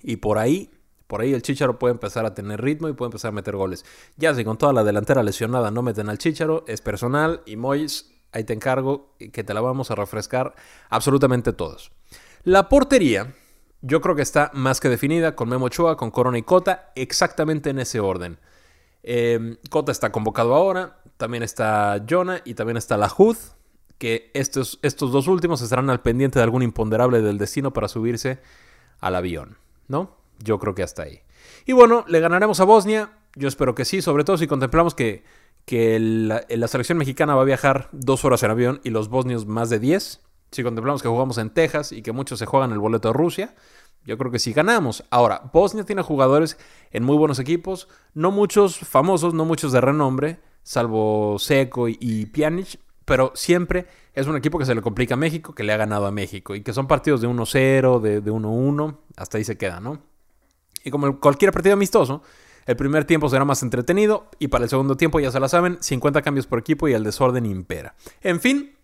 Y 0.02 0.16
por 0.16 0.38
ahí 0.38 0.70
por 1.06 1.20
ahí 1.20 1.32
el 1.32 1.42
Chicharo 1.42 1.78
puede 1.78 1.92
empezar 1.92 2.24
a 2.26 2.34
tener 2.34 2.60
ritmo 2.62 2.88
y 2.88 2.92
puede 2.92 3.08
empezar 3.08 3.30
a 3.30 3.32
meter 3.32 3.56
goles. 3.56 3.84
Ya 4.16 4.34
si 4.34 4.44
con 4.44 4.58
toda 4.58 4.72
la 4.72 4.84
delantera 4.84 5.22
lesionada 5.22 5.70
no 5.70 5.82
meten 5.82 6.08
al 6.08 6.18
Chicharo, 6.18 6.64
es 6.66 6.80
personal 6.80 7.42
y 7.46 7.56
Mois, 7.56 8.12
ahí 8.32 8.44
te 8.44 8.52
encargo 8.52 9.14
que 9.32 9.44
te 9.44 9.54
la 9.54 9.60
vamos 9.60 9.90
a 9.90 9.94
refrescar 9.94 10.54
absolutamente 10.90 11.52
todos. 11.52 11.92
La 12.42 12.68
portería, 12.68 13.34
yo 13.80 14.00
creo 14.00 14.16
que 14.16 14.22
está 14.22 14.50
más 14.54 14.80
que 14.80 14.88
definida 14.88 15.36
con 15.36 15.48
Memo 15.48 15.66
Ochoa, 15.66 15.96
con 15.96 16.10
Corona 16.10 16.38
y 16.38 16.42
Cota, 16.42 16.92
exactamente 16.94 17.70
en 17.70 17.78
ese 17.78 18.00
orden. 18.00 18.38
Eh, 19.02 19.58
Cota 19.70 19.92
está 19.92 20.10
convocado 20.10 20.54
ahora, 20.54 21.00
también 21.16 21.42
está 21.42 22.02
Jonah 22.08 22.40
y 22.44 22.54
también 22.54 22.76
está 22.76 22.96
la 22.96 23.08
Hood, 23.08 23.36
que 23.98 24.30
estos, 24.34 24.78
estos 24.82 25.12
dos 25.12 25.28
últimos 25.28 25.62
estarán 25.62 25.88
al 25.90 26.00
pendiente 26.00 26.38
de 26.38 26.42
algún 26.42 26.62
imponderable 26.62 27.22
del 27.22 27.38
destino 27.38 27.72
para 27.72 27.88
subirse 27.88 28.40
al 29.00 29.14
avión, 29.14 29.58
¿no? 29.88 30.16
Yo 30.38 30.58
creo 30.58 30.74
que 30.74 30.82
hasta 30.82 31.02
ahí. 31.02 31.20
Y 31.66 31.72
bueno, 31.72 32.04
¿le 32.08 32.20
ganaremos 32.20 32.60
a 32.60 32.64
Bosnia? 32.64 33.12
Yo 33.36 33.48
espero 33.48 33.74
que 33.74 33.84
sí, 33.84 34.02
sobre 34.02 34.24
todo 34.24 34.36
si 34.36 34.46
contemplamos 34.46 34.94
que, 34.94 35.24
que 35.64 35.98
la, 35.98 36.68
selección 36.68 36.98
mexicana 36.98 37.34
va 37.34 37.42
a 37.42 37.46
viajar 37.46 37.88
dos 37.92 38.24
horas 38.24 38.42
en 38.42 38.50
avión 38.50 38.80
y 38.84 38.90
los 38.90 39.08
bosnios 39.08 39.46
más 39.46 39.70
de 39.70 39.78
10. 39.78 40.20
Si 40.50 40.62
contemplamos 40.62 41.02
que 41.02 41.08
jugamos 41.08 41.38
en 41.38 41.50
Texas 41.50 41.92
y 41.92 42.02
que 42.02 42.12
muchos 42.12 42.38
se 42.38 42.46
juegan 42.46 42.72
el 42.72 42.78
boleto 42.78 43.08
de 43.08 43.14
Rusia, 43.14 43.54
yo 44.04 44.18
creo 44.18 44.30
que 44.30 44.38
sí 44.38 44.52
ganamos. 44.52 45.04
Ahora, 45.10 45.50
Bosnia 45.52 45.84
tiene 45.84 46.02
jugadores 46.02 46.58
en 46.90 47.02
muy 47.02 47.16
buenos 47.16 47.38
equipos, 47.38 47.88
no 48.12 48.30
muchos 48.30 48.78
famosos, 48.78 49.34
no 49.34 49.44
muchos 49.44 49.72
de 49.72 49.80
renombre, 49.80 50.40
salvo 50.62 51.38
Seco 51.38 51.88
y, 51.88 51.98
y 52.00 52.26
Pjanic, 52.26 52.78
pero 53.04 53.32
siempre 53.34 53.86
es 54.12 54.26
un 54.26 54.36
equipo 54.36 54.58
que 54.58 54.66
se 54.66 54.74
le 54.74 54.82
complica 54.82 55.14
a 55.14 55.16
México, 55.16 55.54
que 55.54 55.64
le 55.64 55.72
ha 55.72 55.76
ganado 55.76 56.06
a 56.06 56.12
México 56.12 56.54
y 56.54 56.62
que 56.62 56.72
son 56.72 56.86
partidos 56.86 57.20
de 57.20 57.28
1-0, 57.28 58.00
de, 58.00 58.20
de 58.20 58.32
1-1, 58.32 58.98
hasta 59.16 59.38
ahí 59.38 59.44
se 59.44 59.58
queda, 59.58 59.80
¿no? 59.80 60.13
Y 60.84 60.90
como 60.90 61.18
cualquier 61.18 61.50
partido 61.50 61.74
amistoso, 61.74 62.22
el 62.66 62.76
primer 62.76 63.04
tiempo 63.04 63.28
será 63.28 63.44
más 63.44 63.62
entretenido 63.62 64.28
y 64.38 64.48
para 64.48 64.64
el 64.64 64.70
segundo 64.70 64.96
tiempo, 64.96 65.18
ya 65.18 65.32
se 65.32 65.40
la 65.40 65.48
saben, 65.48 65.78
50 65.80 66.22
cambios 66.22 66.46
por 66.46 66.58
equipo 66.58 66.86
y 66.86 66.92
el 66.92 67.02
desorden 67.02 67.46
impera. 67.46 67.94
En 68.20 68.40
fin, 68.40 68.76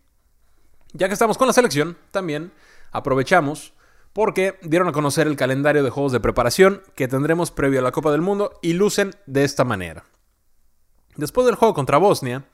ya 0.93 1.07
que 1.07 1.13
estamos 1.13 1.39
con 1.39 1.47
la 1.47 1.53
selección, 1.53 1.97
también 2.11 2.53
aprovechamos 2.91 3.75
porque 4.13 4.59
dieron 4.63 4.89
a 4.89 4.93
conocer 4.93 5.27
el 5.27 5.37
calendario 5.37 5.85
de 5.85 5.91
juegos 5.91 6.13
de 6.13 6.21
preparación 6.21 6.83
que 6.97 7.07
tendremos 7.07 7.51
previo 7.51 7.81
a 7.81 7.83
la 7.83 7.93
Copa 7.93 8.11
del 8.11 8.23
Mundo 8.23 8.59
y 8.61 8.73
lucen 8.73 9.15
de 9.27 9.45
esta 9.45 9.65
manera. 9.65 10.05
Después 11.17 11.47
del 11.47 11.55
juego 11.55 11.75
contra 11.75 11.99
Bosnia, 11.99 12.47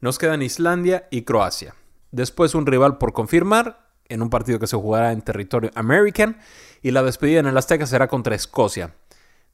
nos 0.00 0.18
quedan 0.18 0.42
Islandia 0.42 1.06
y 1.10 1.22
Croacia. 1.22 1.74
Después 2.12 2.54
un 2.54 2.66
rival 2.66 2.98
por 2.98 3.12
confirmar, 3.12 3.81
en 4.12 4.22
un 4.22 4.30
partido 4.30 4.58
que 4.58 4.66
se 4.66 4.76
jugará 4.76 5.12
en 5.12 5.22
territorio 5.22 5.70
American, 5.74 6.38
y 6.82 6.90
la 6.90 7.02
despedida 7.02 7.40
en 7.40 7.46
el 7.46 7.56
Azteca 7.56 7.86
será 7.86 8.08
contra 8.08 8.34
Escocia. 8.34 8.94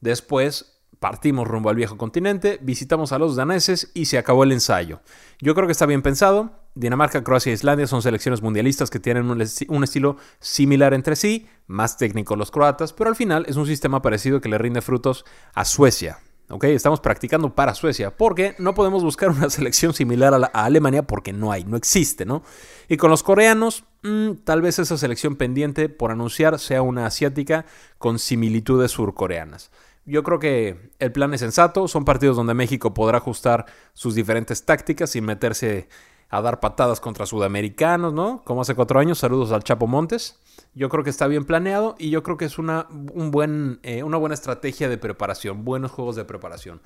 Después 0.01 0.79
partimos 1.01 1.47
rumbo 1.47 1.71
al 1.71 1.77
viejo 1.77 1.97
continente, 1.97 2.59
visitamos 2.61 3.13
a 3.13 3.19
los 3.19 3.37
daneses 3.37 3.91
y 3.95 4.07
se 4.07 4.19
acabó 4.19 4.45
el 4.45 4.53
ensayo. 4.53 5.01
Yo 5.41 5.55
creo 5.55 5.67
que 5.67 5.73
está 5.73 5.87
bien 5.87 6.03
pensado. 6.03 6.51
Dinamarca, 6.75 7.25
Croacia 7.25 7.51
e 7.51 7.55
Islandia 7.55 7.87
son 7.87 8.03
selecciones 8.03 8.43
mundialistas 8.43 8.91
que 8.91 9.01
tienen 9.01 9.31
un, 9.31 9.43
un, 9.69 9.85
estilo 9.85 10.17
similar 10.39 10.95
entre 10.95 11.17
sí, 11.17 11.49
más 11.67 11.97
técnico 11.97 12.37
los 12.37 12.51
croatas, 12.51 12.93
pero 12.93 13.11
al 13.11 13.17
final 13.17 13.45
es 13.49 13.57
un 13.57 13.67
sistema 13.67 14.03
parecido 14.03 14.41
que 14.41 14.49
le 14.49 14.59
rinde 14.59 14.81
frutos 14.81 15.25
a 15.55 15.65
Suecia. 15.65 16.19
¿Ok? 16.49 16.65
Estamos 16.65 17.01
practicando 17.01 17.55
para 17.55 17.75
Suecia, 17.75 18.17
porque 18.17 18.55
no 18.59 18.75
podemos 18.75 19.03
buscar 19.03 19.31
una 19.31 19.51
selección 19.51 19.95
similar 19.95 20.35
a, 20.35 20.65
Alemania 20.65 21.03
porque 21.03 21.33
no 21.33 21.53
hay, 21.53 21.65
no 21.65 21.77
existe, 21.77 22.25
¿no? 22.25 22.43
Y 22.89 22.97
con 22.97 23.11
los 23.11 23.23
coreanos, 23.23 23.85
mmm, 24.03 24.33
tal 24.45 24.63
vez 24.63 24.79
esa 24.79 24.97
selección 24.97 25.37
pendiente 25.37 25.89
por 25.89 26.11
anunciar 26.11 26.59
sea 26.59 26.83
una 26.83 27.07
asiática 27.07 27.67
con 27.99 28.19
similitudes 28.19 28.93
surcoreanas. 28.93 29.71
Yo 30.05 30.23
creo 30.23 30.39
que 30.39 30.91
el 30.99 31.13
plan 31.13 31.35
es 31.35 31.41
sensato, 31.41 31.87
son 31.87 32.07
partidos 32.07 32.37
donde 32.37 32.55
México 32.55 32.95
podrá 32.95 33.19
ajustar 33.19 33.67
sus 33.93 34.15
diferentes 34.15 34.65
tácticas 34.65 35.11
sin 35.11 35.27
meterse 35.27 35.89
a 36.31 36.41
dar 36.41 36.61
patadas 36.61 37.01
contra 37.01 37.27
sudamericanos, 37.27 38.15
¿no? 38.15 38.43
Como 38.45 38.63
hace 38.63 38.75
cuatro 38.75 39.01
años, 39.01 39.19
saludos 39.19 39.53
al 39.53 39.65
Chapo 39.65 39.87
Montes. 39.87 40.39
Yo 40.75 40.89
creo 40.89 41.03
que 41.03 41.11
está 41.11 41.27
bien 41.27 41.45
planeado 41.45 41.97
y 41.99 42.11
yo 42.11 42.23
creo 42.23 42.37
que 42.37 42.45
es 42.45 42.59
una, 42.59 42.87
un 42.91 43.31
buen, 43.31 43.81
eh, 43.83 44.03
una 44.03 44.17
buena 44.17 44.35
estrategia 44.35 44.89
de 44.89 44.99
preparación, 44.99 45.65
buenos 45.65 45.91
juegos 45.91 46.17
de 46.17 46.25
preparación. 46.25 46.81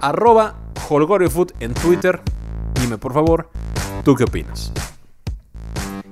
Arroba 0.00 0.56
HolgorioFood 0.88 1.52
en 1.60 1.74
Twitter. 1.74 2.20
Dime 2.80 2.98
por 2.98 3.14
favor, 3.14 3.50
¿tú 4.04 4.14
qué 4.14 4.24
opinas? 4.24 4.72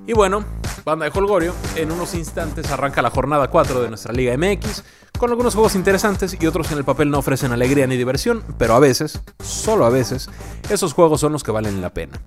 Y 0.06 0.12
bueno, 0.12 0.44
banda 0.84 1.10
de 1.10 1.18
Holgorio, 1.18 1.52
en 1.74 1.90
unos 1.90 2.14
instantes 2.14 2.70
arranca 2.70 3.02
la 3.02 3.10
jornada 3.10 3.50
4 3.50 3.82
de 3.82 3.88
nuestra 3.88 4.12
Liga 4.12 4.36
MX, 4.36 4.84
con 5.18 5.30
algunos 5.30 5.54
juegos 5.54 5.74
interesantes 5.74 6.36
y 6.40 6.46
otros 6.46 6.68
que 6.68 6.74
en 6.74 6.78
el 6.78 6.84
papel 6.84 7.10
no 7.10 7.18
ofrecen 7.18 7.50
alegría 7.50 7.88
ni 7.88 7.96
diversión, 7.96 8.44
pero 8.56 8.74
a 8.74 8.78
veces, 8.78 9.20
solo 9.42 9.84
a 9.84 9.90
veces, 9.90 10.30
esos 10.70 10.92
juegos 10.92 11.20
son 11.20 11.32
los 11.32 11.42
que 11.42 11.50
valen 11.50 11.82
la 11.82 11.92
pena. 11.92 12.20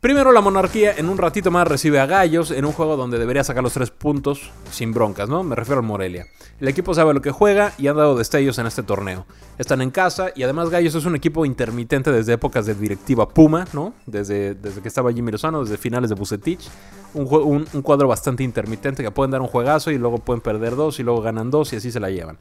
Primero 0.00 0.30
la 0.30 0.40
monarquía 0.40 0.94
en 0.96 1.08
un 1.08 1.18
ratito 1.18 1.50
más 1.50 1.66
recibe 1.66 1.98
a 1.98 2.06
Gallos 2.06 2.52
en 2.52 2.64
un 2.64 2.70
juego 2.70 2.96
donde 2.96 3.18
debería 3.18 3.42
sacar 3.42 3.64
los 3.64 3.72
tres 3.72 3.90
puntos 3.90 4.52
sin 4.70 4.94
broncas, 4.94 5.28
¿no? 5.28 5.42
Me 5.42 5.56
refiero 5.56 5.80
al 5.80 5.86
Morelia. 5.86 6.28
El 6.60 6.68
equipo 6.68 6.94
sabe 6.94 7.14
lo 7.14 7.20
que 7.20 7.32
juega 7.32 7.72
y 7.78 7.88
han 7.88 7.96
dado 7.96 8.14
destellos 8.14 8.58
en 8.58 8.66
este 8.68 8.84
torneo. 8.84 9.26
Están 9.58 9.82
en 9.82 9.90
casa 9.90 10.30
y 10.36 10.44
además 10.44 10.70
Gallos 10.70 10.94
es 10.94 11.04
un 11.04 11.16
equipo 11.16 11.44
intermitente 11.44 12.12
desde 12.12 12.34
épocas 12.34 12.64
de 12.64 12.76
directiva 12.76 13.28
Puma, 13.28 13.66
¿no? 13.72 13.92
Desde, 14.06 14.54
desde 14.54 14.82
que 14.82 14.86
estaba 14.86 15.12
Jimmy 15.12 15.32
Lozano, 15.32 15.64
desde 15.64 15.78
finales 15.78 16.10
de 16.10 16.14
Bucetich. 16.14 16.68
Un, 17.14 17.26
un, 17.26 17.66
un 17.72 17.82
cuadro 17.82 18.06
bastante 18.06 18.44
intermitente 18.44 19.02
que 19.02 19.10
pueden 19.10 19.32
dar 19.32 19.40
un 19.40 19.48
juegazo 19.48 19.90
y 19.90 19.98
luego 19.98 20.18
pueden 20.18 20.42
perder 20.42 20.76
dos 20.76 21.00
y 21.00 21.02
luego 21.02 21.22
ganan 21.22 21.50
dos 21.50 21.72
y 21.72 21.76
así 21.76 21.90
se 21.90 21.98
la 21.98 22.08
llevan. 22.08 22.38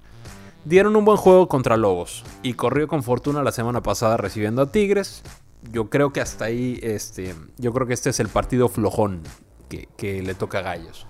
Dieron 0.64 0.96
un 0.96 1.06
buen 1.06 1.18
juego 1.18 1.48
contra 1.48 1.76
Lobos 1.76 2.24
y 2.44 2.54
corrió 2.54 2.88
con 2.88 3.02
fortuna 3.02 3.42
la 3.42 3.52
semana 3.52 3.82
pasada 3.82 4.18
recibiendo 4.18 4.62
a 4.62 4.72
Tigres 4.72 5.24
yo 5.72 5.90
creo 5.90 6.14
que 6.14 6.22
hasta 6.22 6.46
ahí, 6.46 6.80
este, 6.82 7.36
yo 7.58 7.74
creo 7.74 7.88
que 7.88 7.94
este 7.94 8.10
es 8.10 8.20
el 8.20 8.30
partido 8.30 8.70
flojón 8.70 9.24
que, 9.70 10.22
le 10.22 10.34
toca 10.34 10.60
a 10.60 10.62
Gallos. 10.62 11.06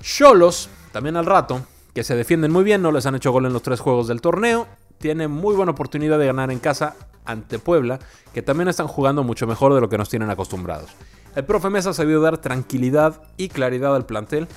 Cholos, 0.00 0.68
también 0.92 1.16
al 1.16 1.26
rato, 1.26 1.66
que 1.94 2.04
se 2.04 2.16
defienden 2.16 2.52
muy 2.52 2.64
bien, 2.64 2.82
no 2.82 2.92
les 2.92 3.06
han 3.06 3.14
hecho 3.14 3.32
gol 3.32 3.46
en 3.46 3.52
los 3.52 3.62
tres 3.62 3.80
juegos 3.80 4.08
del 4.08 4.20
torneo, 4.20 4.66
tiene 4.98 5.28
muy 5.28 5.54
buena 5.54 5.72
oportunidad 5.72 6.18
de 6.18 6.26
ganar 6.26 6.50
en 6.50 6.58
casa 6.58 6.96
ante 7.24 7.58
Puebla, 7.58 7.98
que 8.32 8.42
también 8.42 8.68
están 8.68 8.88
jugando 8.88 9.22
mucho 9.22 9.46
mejor 9.46 9.74
de 9.74 9.80
lo 9.80 9.88
que 9.88 9.98
nos 9.98 10.08
tienen 10.08 10.30
acostumbrados. 10.30 10.90
El 11.34 11.44
profe 11.44 11.70
Mesa 11.70 11.90
ha 11.90 11.94
sabido 11.94 12.20
dar 12.20 12.38
tranquilidad 12.38 13.22
y 13.36 13.48
claridad 13.48 13.94
al 13.96 14.06
plantel 14.06 14.48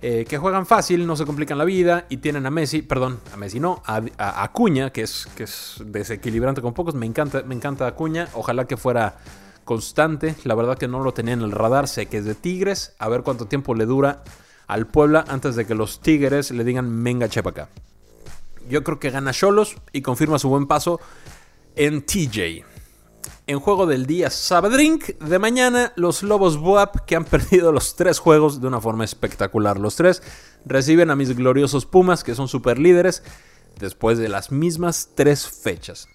eh, 0.00 0.24
que 0.28 0.38
juegan 0.38 0.64
fácil, 0.64 1.06
no 1.06 1.16
se 1.16 1.26
complican 1.26 1.58
la 1.58 1.64
vida 1.64 2.06
y 2.08 2.18
tienen 2.18 2.46
a 2.46 2.50
Messi, 2.50 2.82
perdón, 2.82 3.18
a 3.34 3.36
Messi 3.36 3.58
no, 3.58 3.82
a, 3.84 4.00
Acuña, 4.44 4.90
que 4.90 5.02
es, 5.02 5.28
que 5.36 5.42
es 5.42 5.82
desequilibrante 5.84 6.62
con 6.62 6.72
pocos. 6.72 6.94
Me 6.94 7.06
encanta, 7.06 7.42
me 7.42 7.54
encanta 7.54 7.86
Acuña, 7.86 8.28
ojalá 8.34 8.66
que 8.66 8.76
fuera 8.76 9.16
constante. 9.64 10.36
La 10.44 10.54
verdad 10.54 10.78
que 10.78 10.86
no 10.86 11.00
lo 11.00 11.12
tenía 11.12 11.34
en 11.34 11.42
el 11.42 11.50
radar, 11.50 11.88
sé 11.88 12.06
que 12.06 12.18
es 12.18 12.24
de 12.24 12.36
Tigres, 12.36 12.94
a 12.98 13.08
ver 13.08 13.22
cuánto 13.22 13.46
tiempo 13.46 13.74
le 13.74 13.86
dura 13.86 14.22
al 14.68 14.86
Puebla 14.86 15.24
antes 15.28 15.56
de 15.56 15.66
que 15.66 15.74
los 15.74 16.00
Tigres 16.00 16.52
le 16.52 16.62
digan 16.62 17.02
venga 17.02 17.28
chepa 17.28 17.50
acá. 17.50 17.68
Yo 18.68 18.84
creo 18.84 19.00
que 19.00 19.10
gana 19.10 19.32
Cholos 19.32 19.76
y 19.92 20.02
confirma 20.02 20.38
su 20.38 20.48
buen 20.48 20.66
paso 20.66 21.00
en 21.74 22.02
TJ 22.02 22.77
en 23.46 23.60
juego 23.60 23.86
del 23.86 24.06
día 24.06 24.30
Sabadrink 24.30 25.18
de 25.18 25.38
mañana, 25.38 25.92
los 25.96 26.22
Lobos 26.22 26.58
Boap, 26.58 27.04
que 27.06 27.16
han 27.16 27.24
perdido 27.26 27.72
los 27.72 27.96
tres 27.96 28.18
juegos 28.18 28.60
de 28.60 28.68
una 28.68 28.80
forma 28.80 29.04
espectacular. 29.04 29.78
Los 29.78 29.96
tres 29.96 30.22
reciben 30.64 31.10
a 31.10 31.16
mis 31.16 31.34
gloriosos 31.34 31.86
Pumas, 31.86 32.24
que 32.24 32.34
son 32.34 32.48
super 32.48 32.78
líderes, 32.78 33.22
después 33.78 34.18
de 34.18 34.28
las 34.28 34.52
mismas 34.52 35.10
tres 35.14 35.46
fechas. 35.46 36.08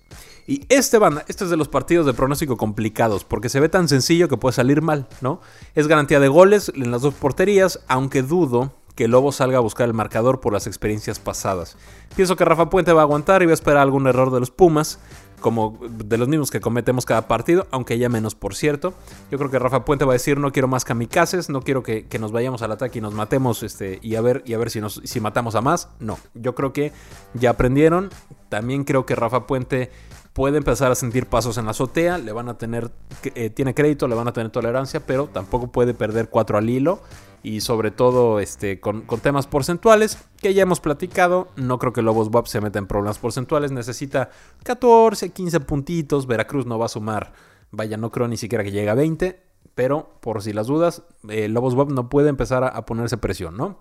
Y 0.46 0.66
este 0.68 0.98
banda, 0.98 1.24
este 1.28 1.46
es 1.46 1.50
de 1.50 1.58
los 1.58 1.70
partidos 1.70 2.06
de 2.06 2.14
pronóstico 2.14 2.58
complicados, 2.58 3.24
porque 3.24 3.50
se 3.50 3.62
ve 3.62 3.70
tan 3.70 3.88
sencillo 3.88 4.28
que 4.28 4.38
puede 4.38 4.54
salir 4.54 4.82
mal, 4.82 5.08
¿no? 5.22 5.40
Es 5.74 5.88
garantía 5.88 6.20
de 6.20 6.28
goles 6.28 6.72
en 6.76 6.92
las 6.92 7.02
dos 7.02 7.14
porterías, 7.14 7.80
aunque 7.88 8.22
dudo 8.22 8.74
que 8.96 9.08
Lobo 9.08 9.32
salga 9.32 9.58
a 9.58 9.62
buscar 9.62 9.88
el 9.88 9.94
marcador 9.94 10.40
por 10.40 10.54
las 10.54 10.68
experiencias 10.68 11.20
pasadas. 11.20 11.78
Pienso 12.16 12.36
que 12.36 12.46
Rafa 12.46 12.70
Puente 12.70 12.94
va 12.94 13.02
a 13.02 13.06
aguantar 13.06 13.42
y 13.42 13.46
va 13.46 13.52
a 13.52 13.56
esperar 13.56 13.82
algún 13.82 14.06
error 14.06 14.32
de 14.32 14.40
los 14.40 14.52
Pumas, 14.52 15.00
como 15.44 15.78
de 15.88 16.18
los 16.18 16.28
mismos 16.28 16.50
que 16.50 16.60
cometemos 16.60 17.06
cada 17.06 17.28
partido, 17.28 17.68
aunque 17.70 18.00
ya 18.00 18.10
menos, 18.10 18.34
por 18.34 18.56
cierto. 18.56 18.96
Yo 19.30 19.38
creo 19.38 19.52
que 19.52 19.60
Rafa 19.60 19.86
Puente 19.86 20.06
va 20.06 20.14
a 20.14 20.16
decir, 20.16 20.40
no 20.40 20.52
quiero 20.52 20.68
más 20.68 20.86
kamikazes, 20.86 21.50
no 21.50 21.62
quiero 21.62 21.84
que, 21.84 22.08
que 22.08 22.18
nos 22.18 22.32
vayamos 22.32 22.64
al 22.64 22.72
ataque 22.72 22.98
y 22.98 23.02
nos 23.02 23.14
matemos 23.14 23.62
este, 23.62 24.00
y 24.02 24.16
a 24.16 24.22
ver, 24.22 24.42
y 24.46 24.54
a 24.54 24.58
ver 24.58 24.72
si, 24.72 24.82
nos, 24.82 25.02
si 25.04 25.20
matamos 25.20 25.54
a 25.54 25.62
más. 25.62 25.90
No, 26.00 26.18
yo 26.34 26.56
creo 26.56 26.74
que 26.74 26.92
ya 27.36 27.52
aprendieron. 27.52 28.10
También 28.50 28.86
creo 28.86 29.06
que 29.06 29.16
Rafa 29.16 29.46
Puente 29.46 29.92
puede 30.34 30.58
empezar 30.58 30.92
a 30.92 30.96
sentir 30.96 31.28
pasos 31.28 31.58
en 31.58 31.66
la 31.66 31.72
azotea, 31.72 32.18
le 32.18 32.32
van 32.32 32.50
a 32.50 32.58
tener, 32.58 32.90
eh, 33.36 33.50
tiene 33.50 33.76
crédito, 33.76 34.08
le 34.08 34.16
van 34.16 34.28
a 34.28 34.34
tener 34.34 34.50
tolerancia, 34.50 35.06
pero 35.06 35.28
tampoco 35.28 35.68
puede 35.68 35.94
perder 35.94 36.30
cuatro 36.30 36.58
al 36.58 36.70
hilo 36.70 37.02
y 37.44 37.60
sobre 37.62 37.92
todo 37.92 38.40
este, 38.40 38.80
con, 38.80 39.02
con, 39.02 39.20
temas 39.20 39.48
porcentuales 39.48 40.18
que 40.42 40.54
ya 40.54 40.64
hemos 40.64 40.80
platicado. 40.80 41.50
No 41.58 41.78
creo 41.78 41.94
que 41.94 42.02
Lobos 42.02 42.30
WAP 42.32 42.48
se 42.48 42.62
meta 42.62 42.80
en 42.80 42.88
problemas 42.88 43.20
porcentuales, 43.20 43.72
necesita 43.72 44.30
14, 44.64 45.30
15 45.30 45.60
puntitos, 45.60 46.26
Veracruz 46.26 46.66
no 46.66 46.80
va 46.80 46.86
a 46.86 46.90
sumar, 46.90 47.34
vaya, 47.70 47.98
no 47.98 48.12
creo 48.12 48.28
ni 48.30 48.38
siquiera 48.38 48.64
que 48.64 48.72
llegue 48.72 48.90
a 48.90 48.96
20, 48.96 49.44
pero 49.76 50.18
por 50.22 50.42
si 50.42 50.54
las 50.54 50.68
dudas, 50.68 51.04
eh, 51.28 51.50
Lobos 51.50 51.74
WAP 51.74 51.90
no 51.90 52.10
puede 52.10 52.30
empezar 52.30 52.64
a, 52.64 52.70
a 52.70 52.86
ponerse 52.86 53.18
presión, 53.18 53.58
¿no? 53.58 53.78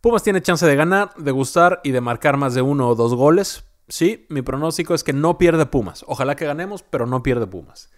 Pumas 0.00 0.22
tiene 0.22 0.40
chance 0.40 0.64
de 0.64 0.76
ganar, 0.76 1.14
de 1.16 1.32
gustar 1.32 1.80
y 1.84 1.90
de 1.90 2.00
marcar 2.00 2.36
más 2.36 2.54
de 2.54 2.62
uno 2.62 2.88
o 2.88 2.94
dos 2.94 3.14
goles. 3.14 3.64
Sí, 3.88 4.26
mi 4.28 4.42
pronóstico 4.42 4.94
es 4.94 5.02
que 5.02 5.12
no 5.12 5.38
pierde 5.38 5.66
Pumas. 5.66 6.04
Ojalá 6.06 6.36
que 6.36 6.46
ganemos, 6.46 6.82
pero 6.82 7.06
no 7.06 7.22
pierde 7.22 7.46
Pumas. 7.46 7.90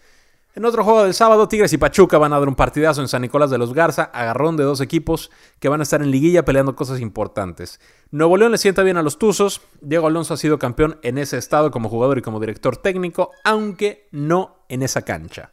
En 0.52 0.64
otro 0.64 0.83
juego 0.83 1.04
del 1.04 1.14
sábado, 1.14 1.47
Tigres 1.47 1.73
y 1.73 1.78
Pachuca 1.78 2.19
van 2.19 2.33
a 2.33 2.38
dar 2.40 2.49
un 2.49 2.57
partidazo 2.57 3.00
en 3.00 3.07
San 3.07 3.23
Nicolás 3.23 3.50
de 3.50 3.59
los 3.59 3.73
Garza, 3.73 4.11
agarrón 4.12 4.57
de 4.57 4.64
dos 4.64 4.80
equipos 4.80 5.30
que 5.61 5.69
van 5.69 5.78
a 5.78 5.85
estar 5.85 6.02
en 6.02 6.11
liguilla 6.11 6.45
peleando 6.45 6.75
cosas 6.75 7.00
importantes. 7.00 7.78
Nuevo 8.11 8.37
León 8.37 8.50
le 8.50 8.59
sienta 8.59 8.83
bien 8.83 8.97
a 8.97 9.02
los 9.02 9.16
Tuzos, 9.16 9.61
Diego 9.80 10.09
Alonso 10.09 10.35
ha 10.35 10.37
sido 10.37 10.59
campeón 10.59 10.99
en 11.02 11.19
ese 11.19 11.38
estado 11.38 11.71
como 11.71 11.88
jugador 11.88 12.19
y 12.19 12.23
como 12.23 12.40
director 12.40 12.76
técnico, 12.76 13.30
aunque 13.45 14.09
no 14.11 14.57
en 14.69 14.83
esa 14.83 15.02
cancha. 15.02 15.52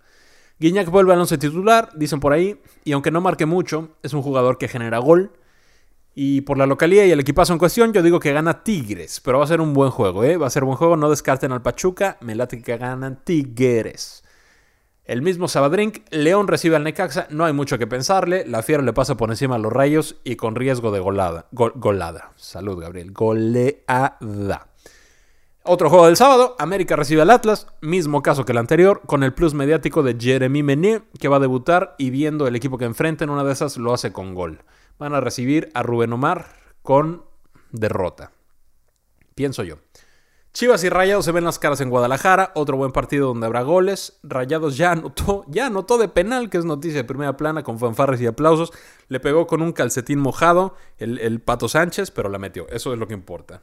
Guiñac 0.60 0.90
vuelve 0.90 1.14
al 1.14 1.20
once 1.20 1.38
titular, 1.38 1.92
dicen 1.94 2.20
por 2.20 2.34
ahí, 2.34 2.60
y 2.84 2.94
aunque 2.94 3.12
no 3.12 3.22
marque 3.22 3.46
mucho, 3.46 3.90
es 4.02 4.14
un 4.14 4.24
jugador 4.24 4.58
que 4.58 4.68
genera 4.68 4.98
gol, 4.98 5.32
y 6.16 6.42
por 6.42 6.58
la 6.58 6.66
localidad 6.66 7.04
y 7.04 7.12
el 7.12 7.20
equipazo 7.20 7.54
en 7.54 7.60
cuestión, 7.60 7.94
yo 7.94 8.02
digo 8.02 8.20
que 8.20 8.34
gana 8.34 8.64
Tigres. 8.64 9.22
Pero 9.24 9.38
va 9.38 9.44
a 9.44 9.48
ser 9.48 9.62
un 9.62 9.76
buen 9.76 9.92
juego, 9.92 10.24
¿eh? 10.24 10.38
Va 10.38 10.48
a 10.48 10.50
ser 10.50 10.64
buen 10.64 10.76
juego. 10.76 10.98
No 10.98 11.12
descarten 11.12 11.52
al 11.52 11.62
Pachuca. 11.62 12.18
Me 12.22 12.34
late 12.34 12.60
que 12.60 12.76
ganan 12.76 13.24
Tigres. 13.24 14.24
El 15.08 15.22
mismo 15.22 15.48
Sabadrink, 15.48 16.00
León 16.12 16.50
recibe 16.50 16.76
al 16.76 16.84
Necaxa. 16.84 17.28
No 17.30 17.46
hay 17.46 17.54
mucho 17.54 17.78
que 17.78 17.88
pensarle. 17.88 18.46
La 18.46 18.62
Fiera 18.62 18.84
le 18.84 18.92
pasa 18.92 19.16
por 19.16 19.30
encima 19.30 19.56
a 19.56 19.58
los 19.58 19.72
rayos 19.72 20.18
y 20.26 20.36
con 20.36 20.54
riesgo 20.54 20.92
de 20.92 21.00
golada. 21.00 21.48
golada. 21.52 22.34
Salud, 22.36 22.78
Gabriel. 22.78 23.14
Goleada. 23.14 24.68
Otro 25.64 25.90
juego 25.90 26.08
del 26.08 26.18
sábado, 26.18 26.58
América 26.60 26.98
recibe 26.98 27.22
al 27.22 27.30
Atlas, 27.30 27.68
mismo 27.80 28.22
caso 28.22 28.44
que 28.44 28.52
el 28.52 28.58
anterior, 28.58 29.02
con 29.06 29.24
el 29.24 29.34
plus 29.34 29.54
mediático 29.54 30.04
de 30.04 30.18
Jeremy 30.20 30.62
Mené, 30.62 31.04
que 31.20 31.30
va 31.30 31.38
a 31.38 31.42
debutar 31.42 31.96
y 31.98 32.10
viendo 32.10 32.46
el 32.46 32.56
equipo 32.58 32.78
que 32.78 32.86
enfrenta 32.86 33.24
en 33.24 33.30
una 33.30 33.46
de 33.46 33.54
esas 33.54 33.78
lo 33.78 33.94
hace 33.94 34.12
con 34.12 34.34
gol. 34.34 34.64
Van 35.00 35.14
a 35.14 35.22
recibir 35.22 35.70
a 35.74 35.84
Rubén 35.84 36.12
Omar 36.12 36.48
con 36.82 37.24
derrota. 37.72 38.32
Pienso 39.36 39.64
yo. 39.64 39.78
Chivas 40.54 40.84
y 40.84 40.90
Rayados 40.90 41.26
se 41.26 41.32
ven 41.32 41.44
las 41.44 41.60
caras 41.60 41.82
en 41.82 41.90
Guadalajara, 41.90 42.52
otro 42.56 42.78
buen 42.78 42.92
partido 42.92 43.28
donde 43.28 43.46
habrá 43.46 43.62
goles. 43.62 44.20
Rayados 44.24 44.76
ya 44.76 44.92
anotó, 44.94 45.46
ya 45.48 45.68
anotó 45.68 45.98
de 45.98 46.08
penal, 46.08 46.50
que 46.50 46.58
es 46.58 46.66
noticia 46.66 46.98
de 46.98 47.04
primera 47.04 47.38
plana, 47.38 47.64
con 47.64 47.78
fanfarres 47.78 48.20
y 48.22 48.26
aplausos. 48.26 48.74
Le 49.08 49.20
pegó 49.20 49.46
con 49.46 49.62
un 49.62 49.72
calcetín 49.72 50.20
mojado 50.20 50.76
el, 50.98 51.20
el 51.20 51.42
Pato 51.42 51.70
Sánchez, 51.70 52.12
pero 52.12 52.30
la 52.30 52.40
metió. 52.40 52.68
Eso 52.70 52.92
es 52.92 53.00
lo 53.00 53.08
que 53.08 53.14
importa. 53.14 53.62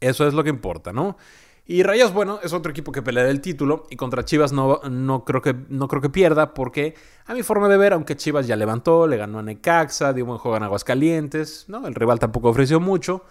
Eso 0.00 0.26
es 0.26 0.34
lo 0.34 0.42
que 0.42 0.50
importa, 0.50 0.92
¿no? 0.92 1.16
Y 1.64 1.84
Rayos, 1.84 2.12
bueno, 2.12 2.40
es 2.42 2.52
otro 2.52 2.72
equipo 2.72 2.90
que 2.90 3.02
peleará 3.02 3.30
el 3.30 3.40
título 3.40 3.86
y 3.88 3.96
contra 3.96 4.24
Chivas 4.24 4.52
no, 4.52 4.80
no, 4.90 5.24
creo 5.24 5.40
que, 5.42 5.54
no 5.68 5.86
creo 5.86 6.02
que 6.02 6.10
pierda 6.10 6.54
porque 6.54 6.96
a 7.24 7.34
mi 7.34 7.44
forma 7.44 7.68
de 7.68 7.76
ver, 7.76 7.92
aunque 7.92 8.16
Chivas 8.16 8.48
ya 8.48 8.56
levantó, 8.56 9.06
le 9.06 9.16
ganó 9.16 9.38
a 9.38 9.42
Necaxa, 9.42 10.12
dio 10.12 10.26
buen 10.26 10.38
juego 10.38 10.56
en 10.56 10.64
Aguascalientes, 10.64 11.66
¿no? 11.68 11.86
El 11.86 11.94
rival 11.94 12.18
tampoco 12.18 12.48
ofreció 12.48 12.80
mucho. 12.80 13.24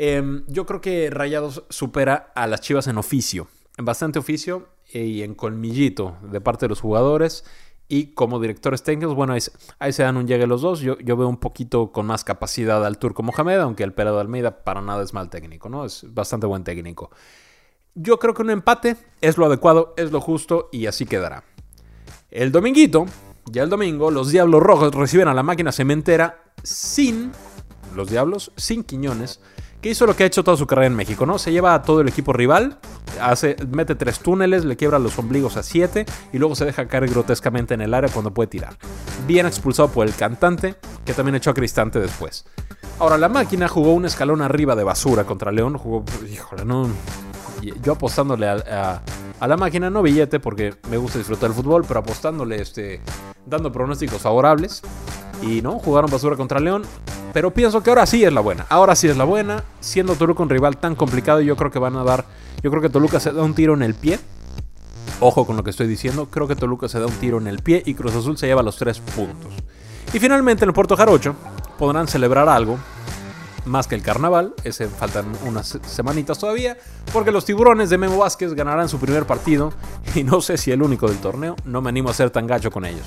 Em, 0.00 0.44
yo 0.46 0.64
creo 0.64 0.80
que 0.80 1.10
Rayados 1.10 1.64
supera 1.70 2.30
a 2.36 2.46
las 2.46 2.60
Chivas 2.60 2.86
en 2.86 2.98
oficio, 2.98 3.48
en 3.76 3.84
bastante 3.84 4.20
oficio 4.20 4.68
y 4.92 5.22
en 5.22 5.34
colmillito 5.34 6.16
de 6.22 6.40
parte 6.40 6.66
de 6.66 6.68
los 6.68 6.80
jugadores 6.80 7.44
y 7.88 8.14
como 8.14 8.38
directores 8.38 8.84
técnicos, 8.84 9.16
bueno, 9.16 9.32
ahí, 9.32 9.92
se 9.92 10.02
dan 10.04 10.16
un 10.16 10.28
llegue 10.28 10.46
los 10.46 10.62
dos. 10.62 10.78
Yo, 10.78 10.96
yo, 11.00 11.16
veo 11.16 11.26
un 11.26 11.38
poquito 11.38 11.90
con 11.90 12.06
más 12.06 12.22
capacidad 12.22 12.86
al 12.86 12.98
turco 12.98 13.24
Mohamed, 13.24 13.58
aunque 13.58 13.82
el 13.82 13.92
Pelado 13.92 14.20
Almeida 14.20 14.62
para 14.62 14.80
nada 14.82 15.02
es 15.02 15.14
mal 15.14 15.30
técnico, 15.30 15.68
¿no? 15.68 15.84
Es 15.84 16.06
bastante 16.14 16.46
buen 16.46 16.62
técnico. 16.62 17.10
Yo 17.96 18.20
creo 18.20 18.34
que 18.34 18.42
un 18.42 18.50
empate 18.50 18.96
es 19.20 19.36
lo 19.36 19.46
adecuado, 19.46 19.94
es 19.96 20.12
lo 20.12 20.20
justo 20.20 20.68
y 20.70 20.86
así 20.86 21.06
quedará. 21.06 21.42
El 22.30 22.52
dominguito, 22.52 23.06
ya 23.46 23.64
el 23.64 23.68
domingo, 23.68 24.12
los 24.12 24.30
Diablos 24.30 24.62
Rojos 24.62 24.94
reciben 24.94 25.26
a 25.26 25.34
la 25.34 25.42
máquina 25.42 25.72
cementera 25.72 26.44
sin, 26.62 27.32
los 27.96 28.08
Diablos, 28.08 28.52
sin 28.54 28.84
Quiñones 28.84 29.40
que 29.80 29.90
hizo 29.90 30.06
lo 30.06 30.16
que 30.16 30.24
ha 30.24 30.26
hecho 30.26 30.42
toda 30.42 30.56
su 30.56 30.66
carrera 30.66 30.86
en 30.86 30.96
México, 30.96 31.24
¿no? 31.26 31.38
Se 31.38 31.52
lleva 31.52 31.74
a 31.74 31.82
todo 31.82 32.00
el 32.00 32.08
equipo 32.08 32.32
rival, 32.32 32.78
hace, 33.20 33.56
mete 33.70 33.94
tres 33.94 34.18
túneles, 34.20 34.64
le 34.64 34.76
quiebra 34.76 34.98
los 34.98 35.18
ombligos 35.18 35.56
a 35.56 35.62
siete 35.62 36.06
y 36.32 36.38
luego 36.38 36.54
se 36.54 36.64
deja 36.64 36.88
caer 36.88 37.08
grotescamente 37.08 37.74
en 37.74 37.80
el 37.80 37.94
área 37.94 38.10
cuando 38.10 38.32
puede 38.32 38.48
tirar. 38.48 38.76
Bien 39.26 39.46
expulsado 39.46 39.88
por 39.88 40.06
el 40.06 40.14
cantante, 40.14 40.76
que 41.04 41.14
también 41.14 41.36
echó 41.36 41.50
a 41.50 41.54
Cristante 41.54 42.00
después. 42.00 42.44
Ahora, 42.98 43.18
la 43.18 43.28
máquina 43.28 43.68
jugó 43.68 43.94
un 43.94 44.04
escalón 44.04 44.42
arriba 44.42 44.74
de 44.74 44.84
basura 44.84 45.24
contra 45.24 45.52
León, 45.52 45.78
jugó, 45.78 46.04
híjole, 46.30 46.64
no... 46.64 46.88
Yo 47.82 47.92
apostándole 47.92 48.46
a, 48.46 49.02
a 49.40 49.48
la 49.48 49.56
máquina, 49.56 49.90
no 49.90 50.02
billete, 50.02 50.38
porque 50.38 50.76
me 50.90 50.96
gusta 50.96 51.18
disfrutar 51.18 51.50
del 51.50 51.56
fútbol, 51.56 51.84
pero 51.86 52.00
apostándole, 52.00 52.62
este, 52.62 53.00
dando 53.46 53.72
pronósticos 53.72 54.22
favorables. 54.22 54.82
Y 55.42 55.62
no, 55.62 55.78
jugaron 55.78 56.10
basura 56.10 56.36
contra 56.36 56.60
León. 56.60 56.82
Pero 57.32 57.52
pienso 57.52 57.82
que 57.82 57.90
ahora 57.90 58.06
sí 58.06 58.24
es 58.24 58.32
la 58.32 58.40
buena. 58.40 58.66
Ahora 58.68 58.96
sí 58.96 59.08
es 59.08 59.16
la 59.16 59.24
buena. 59.24 59.64
Siendo 59.80 60.14
Toluca 60.14 60.42
un 60.42 60.50
rival 60.50 60.78
tan 60.78 60.94
complicado, 60.94 61.40
yo 61.40 61.56
creo 61.56 61.70
que 61.70 61.78
van 61.78 61.96
a 61.96 62.04
dar. 62.04 62.24
Yo 62.62 62.70
creo 62.70 62.82
que 62.82 62.88
Toluca 62.88 63.20
se 63.20 63.32
da 63.32 63.42
un 63.42 63.54
tiro 63.54 63.74
en 63.74 63.82
el 63.82 63.94
pie. 63.94 64.18
Ojo 65.20 65.46
con 65.46 65.56
lo 65.56 65.64
que 65.64 65.70
estoy 65.70 65.86
diciendo. 65.86 66.28
Creo 66.30 66.48
que 66.48 66.56
Toluca 66.56 66.88
se 66.88 66.98
da 66.98 67.06
un 67.06 67.12
tiro 67.14 67.38
en 67.38 67.46
el 67.46 67.58
pie 67.60 67.82
y 67.84 67.94
Cruz 67.94 68.14
Azul 68.14 68.38
se 68.38 68.46
lleva 68.46 68.62
los 68.62 68.76
tres 68.76 69.00
puntos. 69.00 69.52
Y 70.12 70.18
finalmente 70.18 70.64
en 70.64 70.70
el 70.70 70.74
Puerto 70.74 70.96
Jarocho 70.96 71.34
podrán 71.78 72.08
celebrar 72.08 72.48
algo 72.48 72.78
más 73.66 73.86
que 73.86 73.94
el 73.94 74.02
carnaval. 74.02 74.54
Ese 74.64 74.88
faltan 74.88 75.26
unas 75.44 75.78
semanitas 75.86 76.38
todavía. 76.38 76.76
Porque 77.12 77.30
los 77.30 77.44
tiburones 77.44 77.90
de 77.90 77.98
Memo 77.98 78.18
Vázquez 78.18 78.54
ganarán 78.54 78.88
su 78.88 78.98
primer 78.98 79.26
partido. 79.26 79.72
Y 80.14 80.24
no 80.24 80.40
sé 80.40 80.56
si 80.56 80.72
el 80.72 80.82
único 80.82 81.08
del 81.08 81.18
torneo. 81.18 81.56
No 81.64 81.82
me 81.82 81.90
animo 81.90 82.08
a 82.08 82.14
ser 82.14 82.30
tan 82.30 82.46
gacho 82.46 82.70
con 82.70 82.84
ellos. 82.84 83.04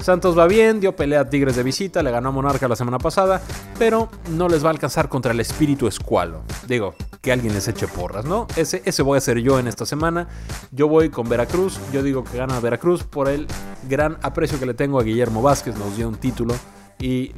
Santos 0.00 0.36
va 0.38 0.46
bien, 0.46 0.80
dio 0.80 0.96
pelea 0.96 1.20
a 1.20 1.30
Tigres 1.30 1.56
de 1.56 1.62
visita, 1.62 2.02
le 2.02 2.10
ganó 2.10 2.30
a 2.30 2.32
Monarca 2.32 2.66
la 2.68 2.76
semana 2.76 2.98
pasada, 2.98 3.42
pero 3.78 4.08
no 4.30 4.48
les 4.48 4.64
va 4.64 4.68
a 4.68 4.72
alcanzar 4.72 5.08
contra 5.08 5.32
el 5.32 5.40
espíritu 5.40 5.86
escualo. 5.86 6.42
Digo, 6.66 6.94
que 7.20 7.32
alguien 7.32 7.52
les 7.52 7.68
eche 7.68 7.86
porras, 7.86 8.24
¿no? 8.24 8.46
Ese, 8.56 8.82
ese 8.84 9.02
voy 9.02 9.18
a 9.18 9.20
ser 9.20 9.38
yo 9.38 9.58
en 9.58 9.68
esta 9.68 9.84
semana. 9.84 10.28
Yo 10.70 10.88
voy 10.88 11.10
con 11.10 11.28
Veracruz, 11.28 11.78
yo 11.92 12.02
digo 12.02 12.24
que 12.24 12.38
gana 12.38 12.58
Veracruz 12.60 13.04
por 13.04 13.28
el 13.28 13.46
gran 13.88 14.16
aprecio 14.22 14.58
que 14.58 14.66
le 14.66 14.74
tengo 14.74 14.98
a 14.98 15.02
Guillermo 15.02 15.42
Vázquez, 15.42 15.76
nos 15.76 15.96
dio 15.96 16.08
un 16.08 16.16
título 16.16 16.54
y 16.98 17.32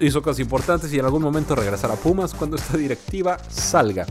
hizo 0.00 0.22
cosas 0.22 0.40
importantes 0.40 0.92
y 0.92 0.98
en 0.98 1.04
algún 1.04 1.22
momento 1.22 1.54
regresará 1.54 1.94
a 1.94 1.96
Pumas 1.96 2.34
cuando 2.34 2.56
esta 2.56 2.76
directiva 2.76 3.38
salga. 3.48 4.06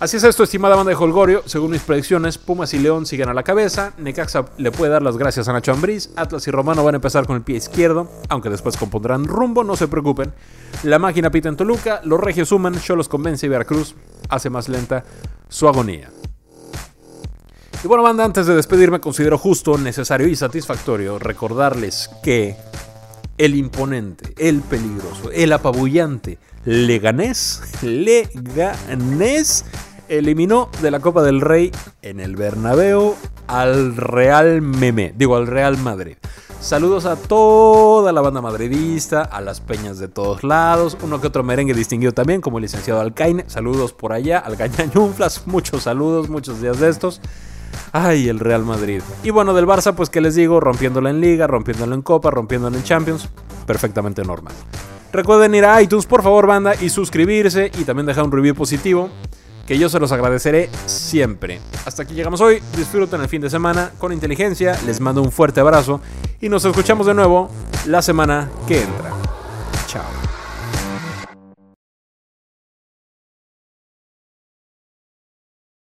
Así 0.00 0.16
es 0.16 0.24
esto, 0.24 0.42
estimada 0.42 0.76
banda 0.76 0.90
de 0.90 0.96
Holgorio. 0.96 1.42
Según 1.46 1.70
mis 1.70 1.82
predicciones, 1.82 2.36
Pumas 2.36 2.74
y 2.74 2.78
León 2.78 3.06
siguen 3.06 3.28
a 3.28 3.34
la 3.34 3.42
cabeza. 3.42 3.94
Necaxa 3.96 4.44
le 4.58 4.70
puede 4.70 4.92
dar 4.92 5.02
las 5.02 5.16
gracias 5.16 5.48
a 5.48 5.52
Nacho 5.52 5.72
Ambriz. 5.72 6.10
Atlas 6.16 6.46
y 6.46 6.50
Romano 6.50 6.84
van 6.84 6.94
a 6.94 6.96
empezar 6.96 7.26
con 7.26 7.36
el 7.36 7.42
pie 7.42 7.56
izquierdo, 7.56 8.10
aunque 8.28 8.50
después 8.50 8.76
compondrán 8.76 9.24
rumbo, 9.24 9.64
no 9.64 9.76
se 9.76 9.88
preocupen. 9.88 10.32
La 10.82 10.98
máquina 10.98 11.30
pita 11.30 11.48
en 11.48 11.56
Toluca, 11.56 12.00
los 12.04 12.20
regios 12.20 12.48
suman, 12.48 12.74
los 12.86 13.08
convence 13.08 13.46
y 13.46 13.48
Veracruz 13.48 13.94
hace 14.28 14.50
más 14.50 14.68
lenta 14.68 15.04
su 15.48 15.68
agonía. 15.68 16.10
Y 17.82 17.86
bueno, 17.86 18.02
banda, 18.02 18.24
antes 18.24 18.46
de 18.46 18.54
despedirme, 18.54 19.00
considero 19.00 19.38
justo, 19.38 19.78
necesario 19.78 20.26
y 20.26 20.36
satisfactorio 20.36 21.18
recordarles 21.18 22.10
que 22.22 22.56
el 23.36 23.54
imponente, 23.54 24.34
el 24.38 24.60
peligroso, 24.60 25.30
el 25.30 25.52
apabullante 25.52 26.38
Leganés, 26.64 27.62
Leganés 27.82 29.64
eliminó 30.08 30.70
de 30.80 30.90
la 30.90 31.00
Copa 31.00 31.22
del 31.22 31.40
Rey 31.40 31.70
en 32.02 32.20
el 32.20 32.36
Bernabéu 32.36 33.14
al 33.46 33.96
Real 33.96 34.62
Meme, 34.62 35.12
digo 35.16 35.36
al 35.36 35.46
Real 35.46 35.76
Madrid. 35.76 36.16
Saludos 36.60 37.04
a 37.04 37.16
toda 37.16 38.10
la 38.12 38.22
banda 38.22 38.40
madridista, 38.40 39.20
a 39.20 39.42
las 39.42 39.60
peñas 39.60 39.98
de 39.98 40.08
todos 40.08 40.42
lados, 40.44 40.96
uno 41.02 41.20
que 41.20 41.26
otro 41.26 41.44
merengue 41.44 41.74
distinguido 41.74 42.12
también, 42.12 42.40
como 42.40 42.56
el 42.56 42.62
licenciado 42.62 43.02
Alcaine. 43.02 43.44
Saludos 43.48 43.92
por 43.92 44.14
allá, 44.14 44.38
al 44.38 44.56
Gañañunflas, 44.56 45.42
muchos 45.46 45.82
saludos, 45.82 46.30
muchos 46.30 46.62
días 46.62 46.80
de 46.80 46.88
estos. 46.88 47.20
Ay, 47.92 48.30
el 48.30 48.40
Real 48.40 48.64
Madrid. 48.64 49.02
Y 49.22 49.28
bueno, 49.28 49.52
del 49.52 49.66
Barça, 49.66 49.94
pues 49.94 50.08
que 50.08 50.22
les 50.22 50.34
digo, 50.34 50.58
rompiéndolo 50.58 51.10
en 51.10 51.20
Liga, 51.20 51.46
rompiéndolo 51.46 51.94
en 51.94 52.00
Copa, 52.00 52.30
rompiéndolo 52.30 52.74
en 52.74 52.82
Champions, 52.82 53.28
perfectamente 53.66 54.22
normal. 54.24 54.54
Recuerden 55.14 55.54
ir 55.54 55.64
a 55.64 55.80
iTunes, 55.80 56.06
por 56.06 56.24
favor, 56.24 56.48
banda, 56.48 56.74
y 56.74 56.90
suscribirse 56.90 57.70
y 57.78 57.84
también 57.84 58.04
dejar 58.04 58.24
un 58.24 58.32
review 58.32 58.52
positivo, 58.52 59.10
que 59.64 59.78
yo 59.78 59.88
se 59.88 60.00
los 60.00 60.10
agradeceré 60.10 60.68
siempre. 60.86 61.60
Hasta 61.86 62.02
aquí 62.02 62.14
llegamos 62.14 62.40
hoy, 62.40 62.60
disfruten 62.76 63.20
el 63.20 63.28
fin 63.28 63.40
de 63.40 63.48
semana 63.48 63.92
con 64.00 64.12
inteligencia, 64.12 64.76
les 64.84 65.00
mando 65.00 65.22
un 65.22 65.30
fuerte 65.30 65.60
abrazo 65.60 66.00
y 66.40 66.48
nos 66.48 66.64
escuchamos 66.64 67.06
de 67.06 67.14
nuevo 67.14 67.48
la 67.86 68.02
semana 68.02 68.50
que 68.66 68.82
entra. 68.82 69.13